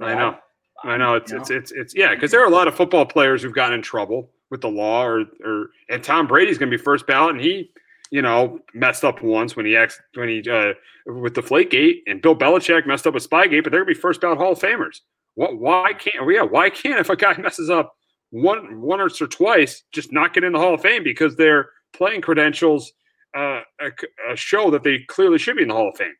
[0.00, 0.36] I know.
[0.84, 3.42] I know it's, it's it's it's yeah because there are a lot of football players
[3.42, 6.82] who've gotten in trouble with the law or or and Tom Brady's going to be
[6.82, 7.70] first ballot and he
[8.10, 10.72] you know messed up once when he ex when he uh
[11.06, 13.98] with the flake gate and Bill Belichick messed up with Spygate but they're going to
[13.98, 15.00] be first ballot Hall of Famers.
[15.34, 17.94] What why can't yeah why can't if a guy messes up
[18.30, 22.22] one once or twice just not get in the Hall of Fame because their playing
[22.22, 22.92] credentials
[23.34, 23.90] uh, a,
[24.30, 26.14] a, show that they clearly should be in the Hall of Fame.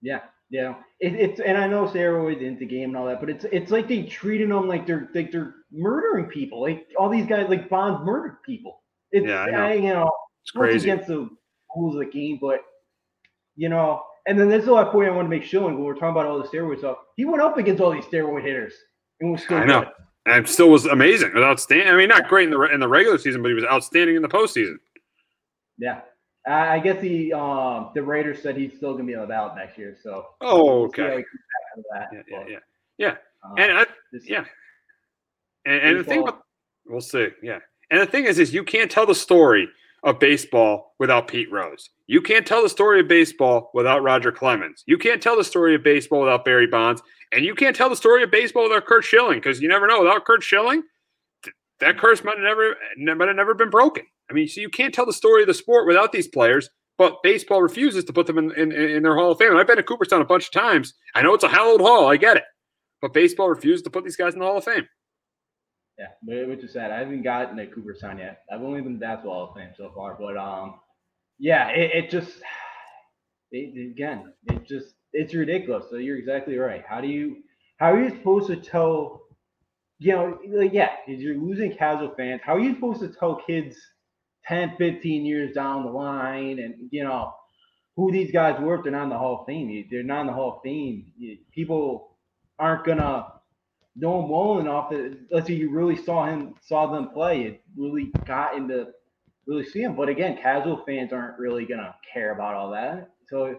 [0.00, 0.20] Yeah,
[0.50, 0.74] yeah.
[1.00, 3.88] It, it's and I know steroids into game and all that, but it's it's like
[3.88, 6.62] they treated them like they're like they're murdering people.
[6.62, 8.82] Like all these guys, like Bonds murdered people.
[9.12, 9.72] It's yeah, I know.
[9.72, 10.10] You know,
[10.42, 11.28] it's crazy against the
[11.76, 12.60] rules of the game, but
[13.56, 14.02] you know.
[14.26, 16.24] And then this is the point I want to make sure when we're talking about
[16.24, 16.96] all the steroid stuff.
[17.14, 18.72] He went up against all these steroid hitters
[19.20, 19.84] and was still I know.
[20.24, 21.28] And still was amazing.
[21.28, 21.88] It was outstanding.
[21.88, 24.22] I mean, not great in the in the regular season, but he was outstanding in
[24.22, 24.76] the postseason.
[25.78, 26.00] Yeah,
[26.46, 29.78] I guess the um, the Raiders said he's still gonna be on the ballot next
[29.78, 29.96] year.
[30.02, 31.24] So oh, okay.
[31.92, 32.58] Yeah, yeah, yeah,
[32.98, 33.86] yeah, um, and I,
[34.24, 34.44] yeah,
[35.64, 36.42] and, and the thing about
[36.86, 39.68] we'll see, yeah, and the thing is, is you can't tell the story
[40.02, 41.88] of baseball without Pete Rose.
[42.06, 44.84] You can't tell the story of baseball without Roger Clemens.
[44.86, 47.96] You can't tell the story of baseball without Barry Bonds, and you can't tell the
[47.96, 50.02] story of baseball without Curt Schilling because you never know.
[50.02, 50.82] Without Curt Schilling,
[51.80, 52.76] that curse might have never
[53.16, 54.04] might have never been broken.
[54.30, 57.22] I mean, so you can't tell the story of the sport without these players, but
[57.22, 59.50] baseball refuses to put them in, in, in their Hall of Fame.
[59.50, 60.94] And I've been to Cooperstown a bunch of times.
[61.14, 62.08] I know it's a hallowed hall.
[62.08, 62.44] I get it.
[63.02, 64.86] But baseball refuses to put these guys in the Hall of Fame.
[65.98, 66.90] Yeah, which is sad.
[66.90, 68.42] I haven't gotten to Cooperstown yet.
[68.52, 70.16] I've only been to that Hall of Fame so far.
[70.18, 70.80] But um,
[71.38, 72.30] yeah, it, it just
[73.52, 75.86] it, again, it just it's ridiculous.
[75.90, 76.82] So you're exactly right.
[76.88, 77.36] How do you
[77.78, 79.24] how are you supposed to tell
[79.98, 82.40] you know, like, yeah, you're losing casual fans.
[82.44, 83.76] How are you supposed to tell kids
[84.46, 87.32] 10, 15 years down the line and, you know,
[87.96, 89.86] who these guys were if they're not in the Hall of Fame?
[89.90, 91.12] They're not in the Hall of Fame.
[91.52, 92.16] People
[92.58, 93.26] aren't to
[93.96, 97.42] know him well enough that, let's say you really saw him, saw them play.
[97.42, 98.88] It really got into
[99.46, 99.94] really see him.
[99.94, 103.10] But again, casual fans aren't really to care about all that.
[103.28, 103.56] So,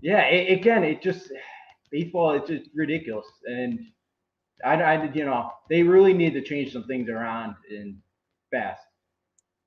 [0.00, 1.30] yeah, it, again, it just,
[1.90, 3.26] baseball, it's just ridiculous.
[3.44, 3.80] And,
[4.64, 7.96] I, I, you know, they really need to change some things around and
[8.50, 8.82] fast.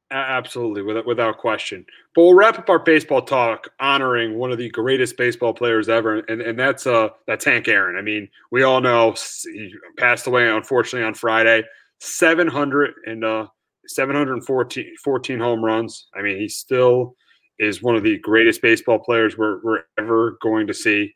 [0.10, 1.86] Absolutely, without without question.
[2.16, 6.20] But we'll wrap up our baseball talk honoring one of the greatest baseball players ever,
[6.20, 7.98] and, and that's uh that's Hank Aaron.
[7.98, 11.64] I mean, we all know he passed away unfortunately on Friday.
[12.00, 13.48] 700 and uh
[13.88, 16.08] 714 14 home runs.
[16.16, 17.16] I mean, he still
[17.60, 21.14] is one of the greatest baseball players we're, we're ever going to see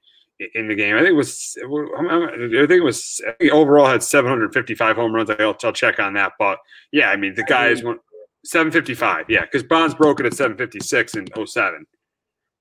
[0.56, 0.96] in the game.
[0.96, 3.22] I think it was I think it was
[3.52, 5.30] overall had 755 home runs.
[5.30, 6.60] I'll, I'll check on that, but
[6.92, 8.00] yeah, I mean the guy is one
[8.46, 9.26] 755.
[9.30, 11.86] Yeah, because Bonds broke it at 756 in 07.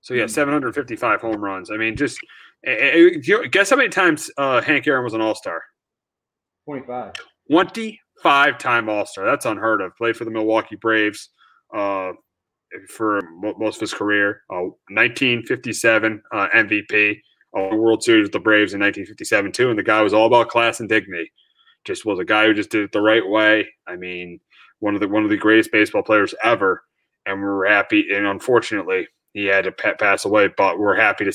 [0.03, 1.71] So yeah, 755 home runs.
[1.71, 2.19] I mean, just
[2.65, 5.63] guess how many times uh, Hank Aaron was an All Star?
[6.67, 7.13] 25.
[7.51, 9.25] 25 time All Star.
[9.25, 9.97] That's unheard of.
[9.97, 11.31] Played for the Milwaukee Braves
[11.75, 12.13] uh,
[12.89, 14.43] for most of his career.
[14.51, 17.17] Uh, 1957 uh, MVP.
[17.57, 20.49] Uh, World Series with the Braves in 1957 too, and the guy was all about
[20.49, 21.33] class and dignity.
[21.85, 23.67] Just was a guy who just did it the right way.
[23.89, 24.39] I mean,
[24.81, 26.83] one of the one of the greatest baseball players ever,
[27.27, 28.07] and we're happy.
[28.13, 31.33] And unfortunately, he had to pass away, but we're happy to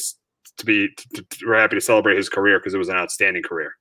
[0.57, 3.43] to be to, to, we're happy to celebrate his career because it was an outstanding
[3.43, 3.71] career.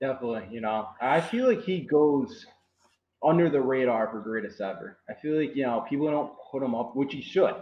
[0.00, 2.46] Definitely, you know, I feel like he goes
[3.26, 4.98] under the radar for greatest ever.
[5.10, 7.54] I feel like you know people don't put him up, which he should.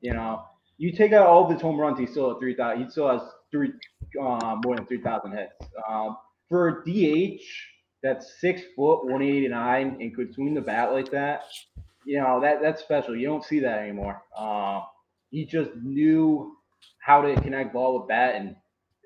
[0.00, 0.42] You know,
[0.78, 2.84] you take out all of his home runs, he still at three thousand.
[2.84, 3.72] He still has three
[4.20, 5.54] uh, more than three thousand hits.
[5.88, 6.16] Um,
[6.48, 7.42] for DH,
[8.02, 11.44] that's six foot, 189, and could swing the bat like that,
[12.04, 13.16] you know, that that's special.
[13.16, 14.22] You don't see that anymore.
[14.36, 14.82] Uh,
[15.30, 16.56] he just knew
[16.98, 18.34] how to connect ball with bat.
[18.34, 18.56] And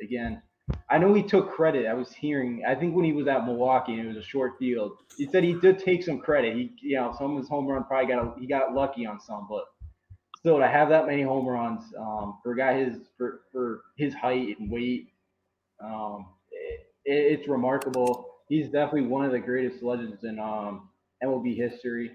[0.02, 0.42] again,
[0.90, 1.86] I know he took credit.
[1.86, 4.58] I was hearing, I think when he was at Milwaukee and it was a short
[4.58, 6.56] field, he said he did take some credit.
[6.56, 9.46] He, you know, some of his home run probably got, he got lucky on some,
[9.48, 9.64] but
[10.38, 14.14] still to have that many home runs um, for a guy his, for, for his
[14.14, 15.08] height and weight,
[15.82, 16.26] um,
[17.04, 20.88] it, it's remarkable he's definitely one of the greatest legends in um,
[21.22, 22.12] MLB history.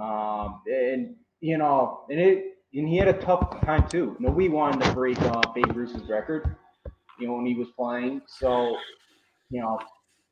[0.00, 2.44] Um, and you know, and it
[2.74, 4.16] and he had a tough time too.
[4.18, 6.56] You know, we wanted to break uh, Babe Ruth's record,
[7.18, 8.22] you know, when he was playing.
[8.26, 8.76] So,
[9.50, 9.78] you know,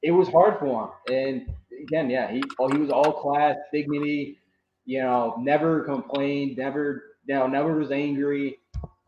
[0.02, 1.14] it was hard for him.
[1.14, 1.48] And
[1.82, 4.38] again, yeah, he oh, he was all class, dignity.
[4.84, 8.58] You know, never complained, never you know, never was angry.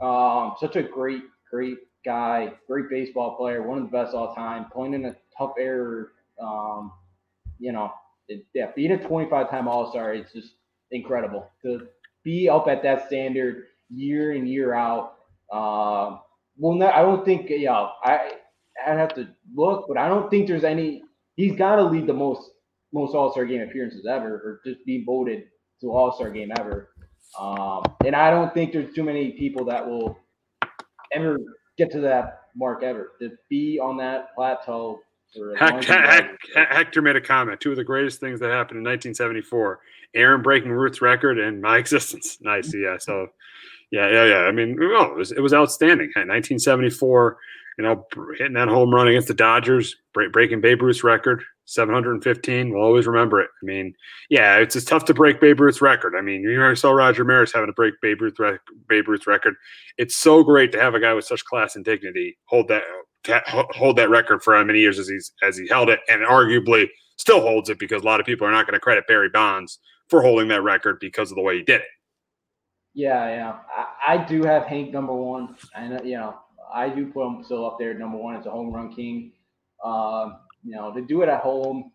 [0.00, 4.66] Um, such a great, great guy, great baseball player, one of the best all time,
[4.72, 6.12] playing in a tough error.
[6.40, 6.92] Um,
[7.58, 7.92] you know,
[8.28, 10.54] it, yeah, being a 25 time All Star, it's just
[10.90, 11.88] incredible to
[12.24, 15.14] be up at that standard year in year out.
[15.52, 16.20] Um,
[16.56, 18.32] well, no, I don't think, yeah, I
[18.86, 21.02] I'd have to look, but I don't think there's any.
[21.36, 22.50] He's got to lead the most
[22.92, 25.44] most All Star game appearances ever, or just be voted
[25.80, 26.90] to All Star game ever.
[27.38, 30.18] Um, and I don't think there's too many people that will
[31.12, 31.38] ever
[31.80, 35.00] get to that mark ever to be on that plateau
[35.56, 37.60] Hector made a comment.
[37.60, 39.78] Two of the greatest things that happened in 1974:
[40.14, 42.38] Aaron breaking Ruth's record and my existence.
[42.40, 42.98] Nice, yeah.
[42.98, 43.28] So,
[43.92, 44.38] yeah, yeah, yeah.
[44.38, 46.08] I mean, oh, it was, it was outstanding.
[46.08, 47.36] 1974,
[47.78, 48.06] you know,
[48.36, 52.72] hitting that home run against the Dodgers, break, breaking Babe Ruth's record, 715.
[52.72, 53.48] We'll always remember it.
[53.62, 53.94] I mean,
[54.28, 56.14] yeah, it's just tough to break Babe Ruth's record.
[56.16, 58.34] I mean, you already saw Roger Maris having to break Babe Ruth
[58.88, 59.54] Babe Ruth's record.
[59.96, 62.82] It's so great to have a guy with such class and dignity hold that
[63.46, 66.88] hold that record for as many years as he's as he held it, and arguably
[67.16, 69.78] still holds it because a lot of people are not going to credit Barry Bonds
[70.08, 71.86] for holding that record because of the way he did it.
[72.94, 76.36] Yeah, yeah, I, I do have Hank number one, and you know
[76.74, 79.32] I do put him still up there number one as a home run king.
[79.84, 81.92] Um, you know to do it at home,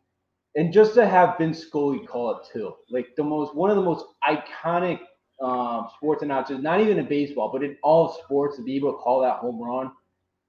[0.55, 3.83] and just to have Vin Scully call it too, like the most one of the
[3.83, 4.99] most iconic
[5.41, 8.97] um, sports announcers, not even in baseball, but in all sports, to be able to
[8.97, 9.91] call that home run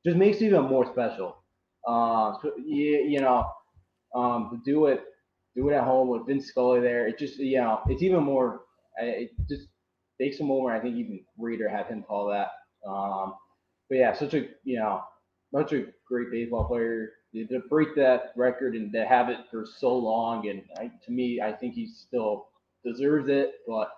[0.04, 1.36] just makes it even more special.
[1.86, 3.44] Uh, so, you, you know,
[4.14, 5.04] um, to do it,
[5.56, 7.06] do it at home with Vin Scully there.
[7.08, 8.62] It just, you know, it's even more.
[8.98, 9.68] It just
[10.20, 10.76] makes a moment.
[10.76, 12.48] I think even greater have him call that.
[12.88, 13.34] Um,
[13.88, 15.02] but yeah, such a you know,
[15.54, 19.96] such a great baseball player to break that record and to have it for so
[19.96, 20.48] long.
[20.48, 22.48] And I, to me, I think he still
[22.84, 23.56] deserves it.
[23.66, 23.90] But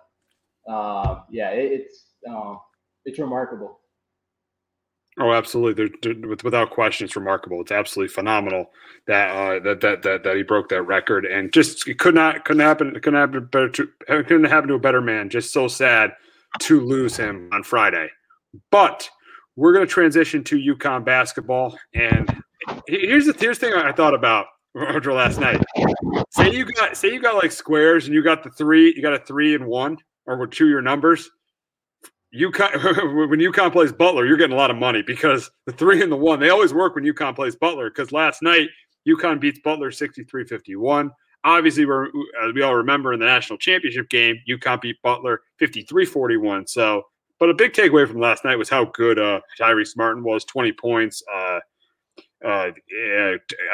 [0.67, 2.59] uh, yeah, it, it's um,
[3.05, 3.79] it's remarkable.
[5.21, 5.89] Oh, absolutely.
[6.01, 7.59] They're, without question, it's remarkable.
[7.59, 8.71] It's absolutely phenomenal
[9.07, 12.45] that uh, that, that that that he broke that record, and just it could not
[12.45, 12.93] couldn't happen.
[12.93, 13.69] Couldn't happen better.
[13.69, 15.29] To, couldn't happen to a better man.
[15.29, 16.13] Just so sad
[16.59, 18.09] to lose him on Friday.
[18.71, 19.09] But
[19.59, 22.43] we're going to transition to UConn basketball, and
[22.87, 25.61] here's the here's the thing I thought about last night.
[26.31, 29.13] Say you got say you got like squares, and you got the three, you got
[29.13, 31.29] a three and one, or two your numbers
[32.35, 36.11] UConn when UConn plays Butler, you're getting a lot of money because the three and
[36.11, 37.89] the one they always work when UConn plays Butler.
[37.89, 38.69] Because last night
[39.07, 41.09] UConn beats Butler 63-51.
[41.43, 46.05] obviously, we're, as we all remember in the national championship game, UConn beat Butler 53
[46.05, 46.67] 41.
[46.67, 47.03] So,
[47.39, 50.71] but a big takeaway from last night was how good uh, Tyrese Martin was 20
[50.73, 51.23] points.
[51.33, 51.59] Uh,
[52.45, 52.71] uh,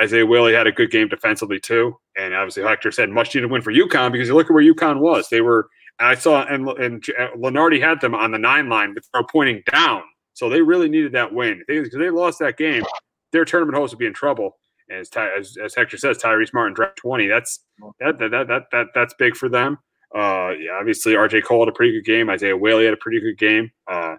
[0.02, 3.62] Isaiah Whaley had a good game defensively too, and obviously Hector said much needed win
[3.62, 5.30] for UConn because you look at where UConn was.
[5.30, 5.68] They were
[6.00, 7.04] I saw and and
[7.38, 10.04] Lunardi had them on the nine line, but they're pointing down,
[10.34, 12.84] so they really needed that win because they, they, lost that game.
[13.32, 14.58] Their tournament host would be in trouble.
[14.90, 17.28] And as, as, as Hector says, Tyrese Martin dropped twenty.
[17.28, 17.64] That's
[18.00, 19.78] that that that, that, that that's big for them.
[20.16, 22.30] Uh, yeah, obviously RJ Cole had a pretty good game.
[22.30, 23.72] Isaiah Whaley had a pretty good game.
[23.86, 24.16] Uh,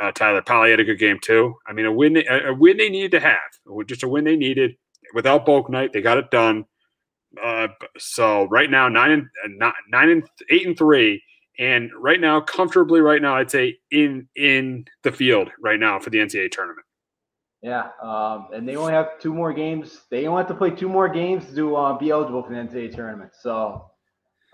[0.00, 1.54] uh, Tyler Polley had a good game too.
[1.66, 4.36] I mean, a win, a, a win they needed to have, just a win they
[4.36, 4.76] needed.
[5.12, 6.64] Without Bouknight, they got it done.
[7.42, 11.22] Uh, so right now, nine and uh, nine and eight and three,
[11.58, 16.10] and right now, comfortably, right now, I'd say in in the field right now for
[16.10, 16.86] the NCAA tournament.
[17.62, 20.02] Yeah, um, and they only have two more games.
[20.10, 22.94] They only have to play two more games to uh, be eligible for the NCAA
[22.94, 23.32] tournament.
[23.40, 23.90] So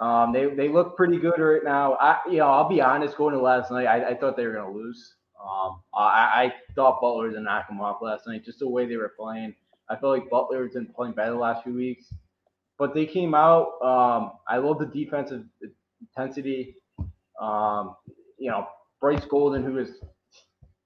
[0.00, 1.94] um, they they look pretty good right now.
[1.94, 4.54] I you know I'll be honest, going to last night, I, I thought they were
[4.54, 5.14] going to lose.
[5.42, 8.68] Um, I, I thought Butler was going to knock them off last night, just the
[8.68, 9.54] way they were playing.
[9.88, 12.12] I felt like Butler has been playing better the last few weeks,
[12.78, 13.80] but they came out.
[13.82, 15.44] Um, I love the defensive
[16.00, 16.76] intensity.
[17.40, 17.96] Um,
[18.38, 18.68] you know,
[19.00, 19.90] Bryce Golden, who is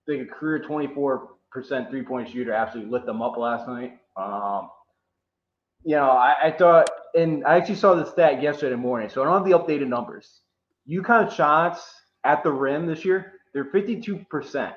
[0.06, 3.98] like a career 24% three point shooter, absolutely lit them up last night.
[4.16, 4.70] Um,
[5.84, 9.24] you know, I, I, thought, and I actually saw the stat yesterday morning, so I
[9.24, 10.40] don't have the updated numbers.
[10.88, 11.82] UConn shots
[12.24, 14.74] at the rim this year they're 52%,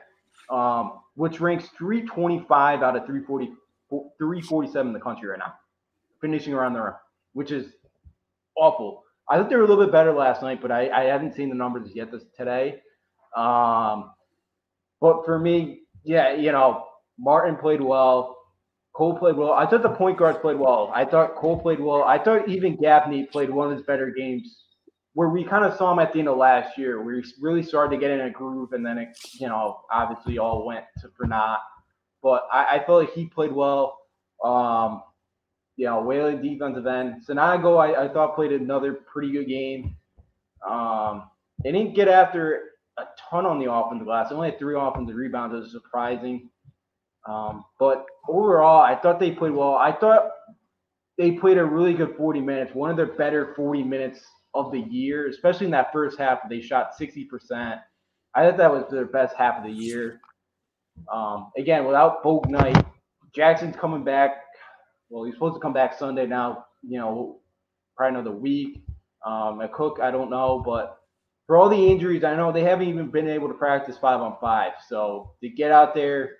[0.49, 3.47] um, which ranks 325 out of 340,
[3.89, 5.55] 347 in the country right now,
[6.21, 6.93] finishing around the rim,
[7.33, 7.73] which is
[8.55, 9.03] awful.
[9.29, 11.49] I thought they were a little bit better last night, but I, I haven't seen
[11.49, 12.81] the numbers yet this, today.
[13.35, 14.11] Um,
[15.01, 16.85] but for me, yeah, you know,
[17.19, 18.36] Martin played well.
[18.97, 19.53] Cole played well.
[19.53, 20.91] I thought the point guards played well.
[20.91, 22.03] I thought Cole played well.
[22.03, 24.63] I thought even Gaffney played one of his better games
[25.13, 27.61] where we kind of saw him at the end of last year, where he really
[27.61, 31.09] started to get in a groove, and then it, you know, obviously all went to
[31.15, 31.59] for naught.
[32.23, 33.99] But I, I felt like he played well.
[34.43, 35.03] Um,
[35.75, 37.23] you know, Whaley defensive end.
[37.23, 39.95] Sanogo, I, I thought played another pretty good game.
[40.67, 41.29] Um,
[41.63, 42.61] they didn't get after
[42.97, 44.29] a ton on the offensive glass.
[44.29, 45.55] They only had three offensive rebounds.
[45.55, 46.49] It was surprising.
[47.27, 49.75] Um, but overall, I thought they played well.
[49.75, 50.29] I thought
[51.17, 52.73] they played a really good 40 minutes.
[52.73, 54.21] One of their better 40 minutes
[54.53, 56.39] of the year, especially in that first half.
[56.49, 57.79] They shot 60%.
[58.33, 60.21] I thought that was their best half of the year.
[61.11, 62.85] Um, again, without Bouknight,
[63.35, 64.43] Jackson's coming back.
[65.09, 67.39] Well, he's supposed to come back Sunday now, you know,
[67.95, 68.83] probably another week.
[69.25, 70.99] Um, Akok, I don't know, but
[71.45, 74.37] for all the injuries, I know they haven't even been able to practice five on
[74.39, 74.73] five.
[74.87, 76.31] So to get out there,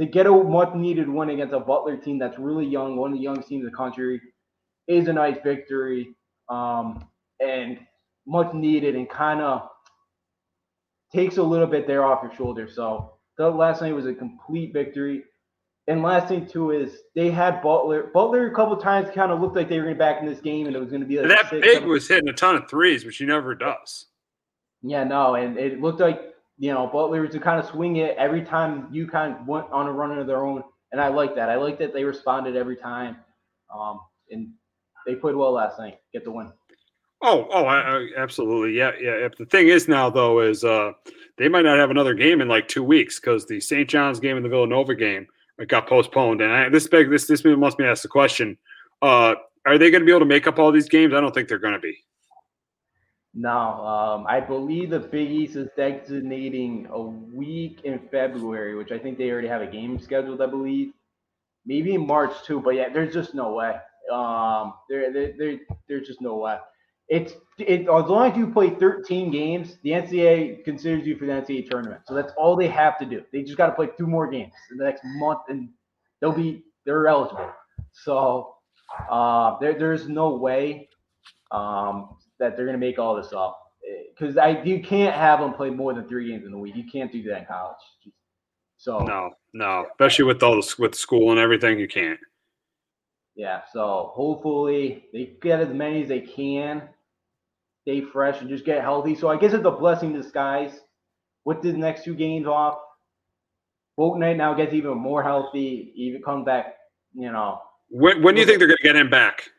[0.00, 3.18] to get a much needed win against a Butler team that's really young, one of
[3.18, 4.20] the youngest teams in the country,
[4.88, 6.16] is a nice victory.
[6.48, 7.04] Um,
[7.40, 7.78] and
[8.26, 9.68] much needed and kind of
[11.12, 12.68] takes a little bit there off your shoulder.
[12.68, 15.24] So the last night was a complete victory.
[15.86, 18.10] And last thing too is they had Butler.
[18.14, 20.40] Butler a couple times kind of looked like they were going to back in this
[20.40, 21.50] game, and it was going to be like that.
[21.50, 21.88] Six, big seven.
[21.88, 24.06] was hitting a ton of threes, which he never does.
[24.82, 26.29] Yeah, no, and it looked like
[26.60, 29.86] you know Butler to kind of swing it every time you kind of went on
[29.86, 31.48] a run of their own, and I like that.
[31.48, 33.16] I like that they responded every time,
[33.74, 34.00] um,
[34.30, 34.50] and
[35.06, 35.98] they played well last night.
[36.12, 36.52] Get the win.
[37.22, 39.28] Oh, oh, I, I, absolutely, yeah, yeah.
[39.36, 40.92] The thing is now though is uh,
[41.38, 43.88] they might not have another game in like two weeks because the St.
[43.88, 45.26] John's game and the Villanova game
[45.66, 46.42] got postponed.
[46.42, 48.58] And I, this big, this this must me ask the question:
[49.00, 49.34] uh,
[49.64, 51.14] Are they going to be able to make up all these games?
[51.14, 51.96] I don't think they're going to be.
[53.34, 58.98] No, um, I believe the Big East is designating a week in February, which I
[58.98, 60.42] think they already have a game scheduled.
[60.42, 60.92] I believe
[61.64, 63.76] maybe in March too, but yeah, there's just no way.
[64.12, 65.58] Um, there, there, there
[65.88, 66.58] there's just no way
[67.10, 71.32] it's it, as long as you play 13 games, the NCAA considers you for the
[71.32, 72.02] NCAA tournament.
[72.06, 73.22] So that's all they have to do.
[73.32, 75.68] They just got to play two more games in the next month, and
[76.20, 77.50] they'll be they're eligible.
[77.92, 78.54] So
[79.10, 80.88] uh, there, there's no way
[81.50, 85.38] um, that they're going to make all this up eh, because I you can't have
[85.38, 86.74] them play more than three games in a week.
[86.74, 87.76] You can't do that in college.
[88.78, 92.18] So no, no, especially with all this with school and everything, you can't.
[93.36, 96.82] Yeah, so hopefully they get as many as they can
[97.82, 99.14] stay fresh and just get healthy.
[99.14, 100.80] So I guess it's a blessing in disguise
[101.44, 102.78] with the next two games off.
[103.98, 106.76] Bouknight now gets even more healthy, even comes back,
[107.14, 107.60] you know.
[107.90, 109.50] When, when do you think they're going to get him back?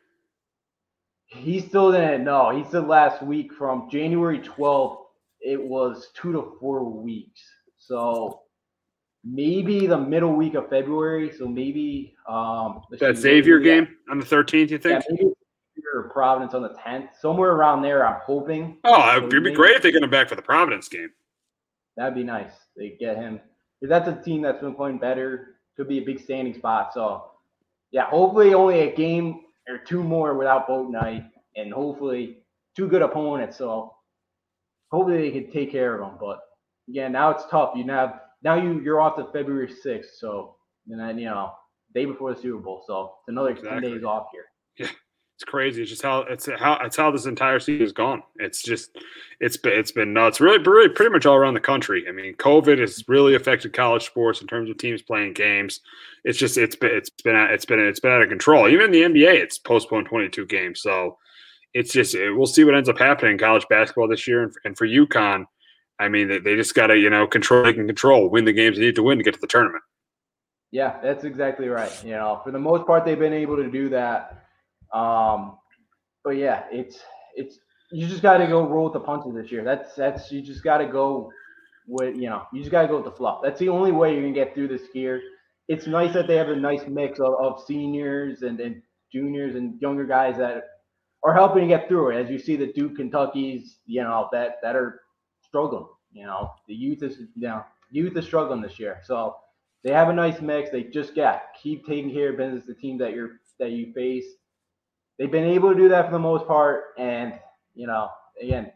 [1.32, 2.50] He still didn't know.
[2.50, 4.98] He said last week from January 12th,
[5.40, 7.42] it was two to four weeks.
[7.78, 8.42] So
[9.24, 11.32] maybe the middle week of February.
[11.32, 15.04] So maybe um that Xavier game on the 13th, you think?
[15.08, 15.34] Yeah, maybe,
[16.10, 17.10] Providence on the 10th.
[17.20, 18.78] Somewhere around there, I'm hoping.
[18.84, 21.10] Oh, it'd be great if they get him back for the Providence game.
[21.98, 22.52] That'd be nice.
[22.76, 23.40] They get him.
[23.82, 25.56] That's a team that's been playing better.
[25.76, 26.94] Could be a big standing spot.
[26.94, 27.32] So,
[27.92, 32.38] yeah, hopefully only a game or two more without Bouknight, and hopefully
[32.76, 33.58] two good opponents.
[33.58, 33.94] So,
[34.92, 36.18] hopefully they can take care of them.
[36.20, 36.40] But
[36.88, 37.74] yeah, now it's tough.
[37.76, 40.18] You have now you you're off to February 6th.
[40.18, 40.56] So,
[40.88, 41.54] and then you know
[41.94, 42.84] day before the Super Bowl.
[42.86, 43.82] So it's another exactly.
[43.82, 44.46] 10 days off here.
[44.78, 44.88] Yeah.
[45.42, 45.82] It's crazy.
[45.82, 48.22] It's just how it's how it's how this entire season has gone.
[48.36, 48.96] It's just
[49.40, 50.40] it's been it's been nuts.
[50.40, 52.06] Really, really, pretty much all around the country.
[52.08, 55.80] I mean, COVID has really affected college sports in terms of teams playing games.
[56.26, 58.70] It's just it's been it's been it's been it's been out of control.
[58.70, 60.80] Even in the NBA, it's postponed 22 games.
[60.80, 61.18] So
[61.74, 64.44] it's just we'll see what ends up happening in college basketball this year.
[64.44, 65.46] And, and for UConn,
[65.98, 68.54] I mean, they, they just got to you know control they can control, win the
[68.54, 69.84] games they need to win to get to the tournament.
[70.70, 71.92] Yeah, that's exactly right.
[72.06, 74.41] You know, for the most part, they've been able to do that.
[74.94, 75.58] Um,
[76.24, 77.00] but yeah, it's
[77.36, 77.60] it's
[77.92, 79.64] you just got to go roll with the punches this year.
[79.64, 81.32] That's that's you just got to go
[81.88, 83.42] with you know you just got to go with the fluff.
[83.44, 85.22] That's the only way you're gonna get through this year.
[85.68, 88.82] It's nice that they have a nice mix of, of seniors and, and
[89.12, 90.64] juniors and younger guys that
[91.24, 92.24] are helping get through it.
[92.24, 95.02] As you see the Duke Kentuckies, you know that that are
[95.42, 95.86] struggling.
[96.12, 99.00] You know the youth is you know youth is struggling this year.
[99.04, 99.36] So
[99.84, 100.70] they have a nice mix.
[100.70, 102.66] They just got keep taking care of business.
[102.66, 104.26] The team that you're that you face,
[105.22, 106.86] they've been able to do that for the most part.
[106.98, 107.34] And
[107.76, 108.10] you know,
[108.42, 108.72] again,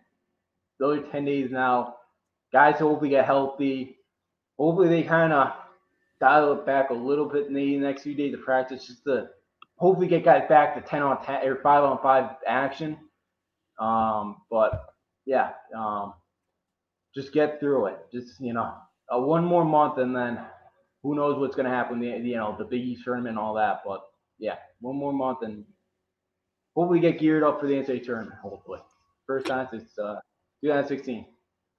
[0.80, 1.96] those are ten days now.
[2.54, 3.98] Guys hopefully get healthy.
[4.60, 5.54] Hopefully they kind of
[6.20, 9.28] dial it back a little bit in the next few days of practice, just to
[9.78, 12.96] hopefully get guys back to ten on ten or five on five action.
[13.80, 14.86] Um, but
[15.26, 16.14] yeah, um,
[17.16, 17.98] just get through it.
[18.14, 18.72] Just you know,
[19.12, 20.40] uh, one more month and then
[21.02, 22.00] who knows what's going to happen?
[22.00, 23.82] The you know the Big East tournament and all that.
[23.84, 24.02] But
[24.38, 25.66] yeah, one more month and
[26.76, 28.40] hopefully get geared up for the NCAA tournament.
[28.42, 28.80] Hopefully,
[29.26, 30.20] first time since uh,
[30.64, 31.26] 2016.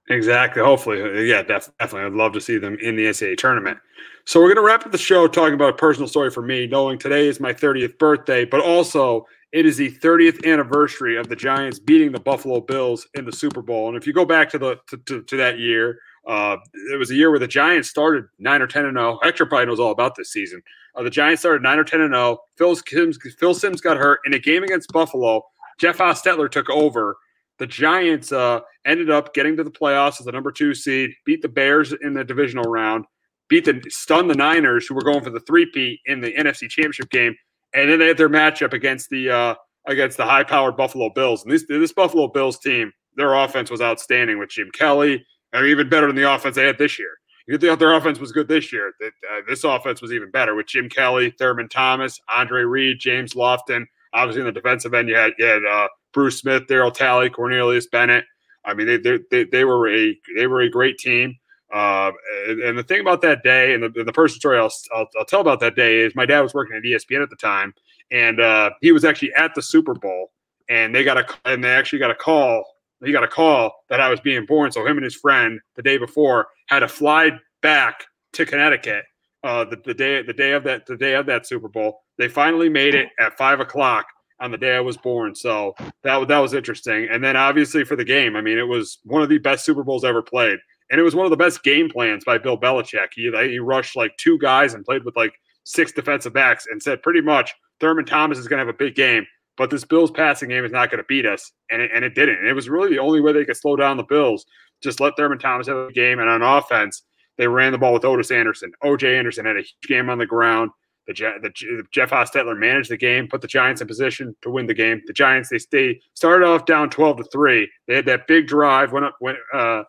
[0.09, 0.61] Exactly.
[0.61, 2.07] Hopefully, yeah, def- definitely.
[2.07, 3.77] I'd love to see them in the NCAA tournament.
[4.25, 6.67] So we're going to wrap up the show talking about a personal story for me,
[6.67, 11.35] knowing today is my 30th birthday, but also it is the 30th anniversary of the
[11.35, 13.87] Giants beating the Buffalo Bills in the Super Bowl.
[13.87, 16.57] And if you go back to the to, to, to that year, uh,
[16.91, 19.13] it was a year where the Giants started nine or ten and zero.
[19.13, 19.19] Oh.
[19.23, 20.61] Hector probably knows all about this season.
[20.93, 22.21] Uh, the Giants started nine or ten and zero.
[22.21, 22.39] Oh.
[22.57, 25.41] Phil Simms, Phil Simms got hurt in a game against Buffalo.
[25.79, 27.17] Jeff Hostetler took over.
[27.59, 31.41] The Giants uh, ended up getting to the playoffs as the number two seed, beat
[31.41, 33.05] the Bears in the divisional round,
[33.47, 37.09] beat the stunned the Niners, who were going for the three-peat in the NFC Championship
[37.09, 37.35] game,
[37.73, 39.55] and then they had their matchup against the uh,
[39.87, 41.43] against the high-powered Buffalo Bills.
[41.43, 45.25] And this this Buffalo Bills team, their offense was outstanding with Jim Kelly
[45.57, 47.17] or even better than the offense they had this year.
[47.47, 48.93] You thought their offense was good this year.
[49.01, 53.85] Uh, this offense was even better with Jim Kelly, Thurman Thomas, Andre Reed, James Lofton.
[54.13, 57.87] Obviously, in the defensive end, you had, you had uh, Bruce Smith, Darryl Talley, Cornelius
[57.87, 58.25] Bennett.
[58.65, 58.97] I mean, they,
[59.31, 61.37] they, they, were a they were a great team.
[61.73, 62.11] Uh,
[62.47, 65.25] and, and, the thing about that day, and the, the person story I'll, I'll, I'll,
[65.25, 67.73] tell about that day is my dad was working at ESPN at the time,
[68.09, 70.31] and uh, he was actually at the Super Bowl,
[70.69, 72.63] and they got a and they actually got a call
[73.03, 74.71] he got a call that I was being born.
[74.71, 77.31] So him and his friend the day before had to fly
[77.61, 79.05] back to Connecticut
[79.43, 82.01] uh, the, the day the day of that the day of that Super Bowl.
[82.17, 84.07] They finally made it at five o'clock
[84.39, 85.35] on the day I was born.
[85.35, 87.07] So that that was interesting.
[87.09, 89.83] And then obviously for the game, I mean, it was one of the best Super
[89.83, 93.09] Bowls ever played, and it was one of the best game plans by Bill Belichick.
[93.13, 95.33] He he rushed like two guys and played with like
[95.63, 98.95] six defensive backs and said pretty much Thurman Thomas is going to have a big
[98.95, 99.25] game
[99.57, 102.15] but this Bills passing game is not going to beat us, and it, and it
[102.15, 102.37] didn't.
[102.37, 104.45] And it was really the only way they could slow down the Bills.
[104.81, 107.03] Just let Thurman Thomas have a game, and on offense,
[107.37, 108.71] they ran the ball with Ottis Anderson.
[108.83, 110.71] OJ Anderson had a huge game on the ground.
[111.07, 114.73] The, the, Jeff Hostetler managed the game, put the Giants in position to win the
[114.73, 115.01] game.
[115.07, 117.69] The Giants they stay started off down 12 to 3.
[117.87, 119.83] They had that big drive, went up went uh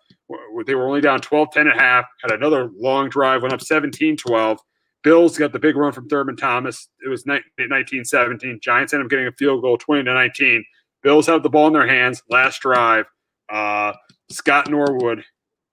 [0.67, 3.61] they were only down 12 10 and a half, had another long drive, went up
[3.61, 4.61] 17 12.
[5.05, 6.89] Bills got the big run from Thurman Thomas.
[7.05, 8.59] It was 19 17.
[8.61, 10.65] Giants end up getting a field goal 20 to 19.
[11.03, 12.23] Bills have the ball in their hands.
[12.29, 13.07] Last drive.
[13.51, 13.93] Uh,
[14.31, 15.25] Scott Norwood,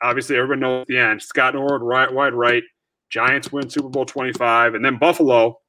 [0.02, 1.22] obviously, everyone knows the end.
[1.22, 2.64] Scott Norwood, right, wide right.
[3.10, 4.76] Giants win Super Bowl 25.
[4.76, 5.60] And then Buffalo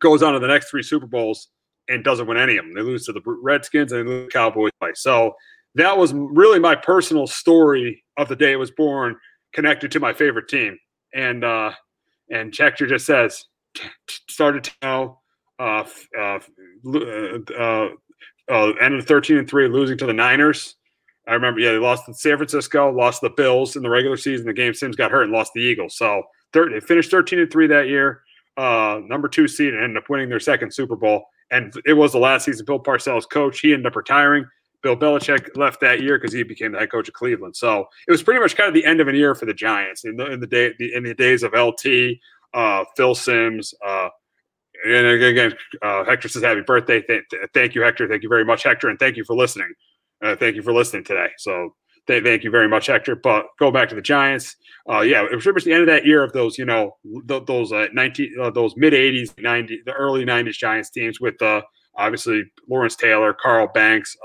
[0.00, 1.48] goes on to the next three Super Bowls
[1.88, 2.74] and doesn't win any of them.
[2.74, 4.70] They lose to the Redskins and they lose the Cowboys.
[4.94, 5.34] So
[5.74, 9.16] that was really my personal story of the day it was born,
[9.52, 10.78] connected to my favorite team.
[11.14, 11.72] And uh,
[12.32, 13.44] and Schechter just says,
[14.28, 15.20] started to know,
[15.58, 15.84] uh,
[16.18, 16.38] uh,
[17.58, 17.88] uh,
[18.50, 20.74] uh, ended 13 and 3, losing to the Niners.
[21.28, 24.46] I remember, yeah, they lost to San Francisco, lost the Bills in the regular season.
[24.46, 25.96] The game Simms got hurt and lost the Eagles.
[25.96, 28.22] So thir- they finished 13 and 3 that year,
[28.56, 31.26] uh, number two seed, and ended up winning their second Super Bowl.
[31.52, 32.64] and it was the last season.
[32.64, 33.60] Bill Parcells coach.
[33.60, 34.46] He ended up retiring.
[34.82, 37.56] Bill Belichick left that year because he became the head coach of Cleveland.
[37.56, 40.04] So it was pretty much kind of the end of an year for the Giants
[40.04, 42.18] in the in the day the, in the days of LT,
[42.54, 44.08] uh, Phil Simms, Uh,
[44.84, 47.00] and again, uh, Hector says happy birthday.
[47.02, 48.08] Th- th- thank you, Hector.
[48.08, 49.72] Thank you very much, Hector, and thank you for listening.
[50.20, 51.28] Uh, thank you for listening today.
[51.38, 51.76] So
[52.08, 53.14] th- thank you very much, Hector.
[53.14, 54.56] But go back to the Giants.
[54.90, 56.96] Uh, yeah, it was pretty much the end of that year of those, you know,
[57.28, 61.62] th- those uh, nineteen, those mid '80s, '90, the early '90s Giants teams with uh,
[61.96, 64.16] obviously Lawrence Taylor, Carl Banks,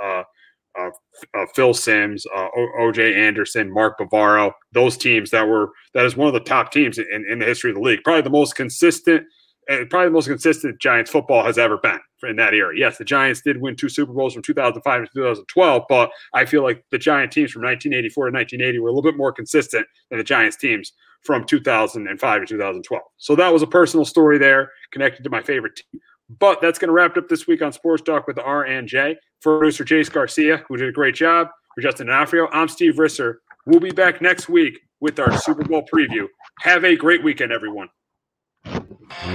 [0.77, 0.89] uh,
[1.33, 2.47] uh, Phil Simms, uh,
[2.79, 6.97] OJ Anderson, Mark Bavaro, those teams that were that is one of the top teams
[6.97, 8.03] in, in the history of the league.
[8.03, 9.23] Probably the most consistent,
[9.69, 12.73] uh, probably the most consistent Giants football has ever been in that era.
[12.75, 16.63] Yes, the Giants did win two Super Bowls from 2005 to 2012, but I feel
[16.63, 20.17] like the Giant teams from 1984 to 1980 were a little bit more consistent than
[20.17, 20.93] the Giants teams
[21.23, 23.03] from 2005 to 2012.
[23.17, 26.01] So that was a personal story there connected to my favorite team.
[26.29, 29.17] But that's going to wrap up this week on Sports Talk with R and J.
[29.41, 33.35] For producer Jace Garcia, who did a great job, for Justin D'Onofrio, I'm Steve Risser.
[33.65, 36.27] We'll be back next week with our Super Bowl preview.
[36.61, 37.89] Have a great weekend, everyone.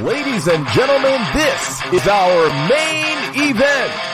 [0.01, 4.12] Ladies and gentlemen, this is our main event.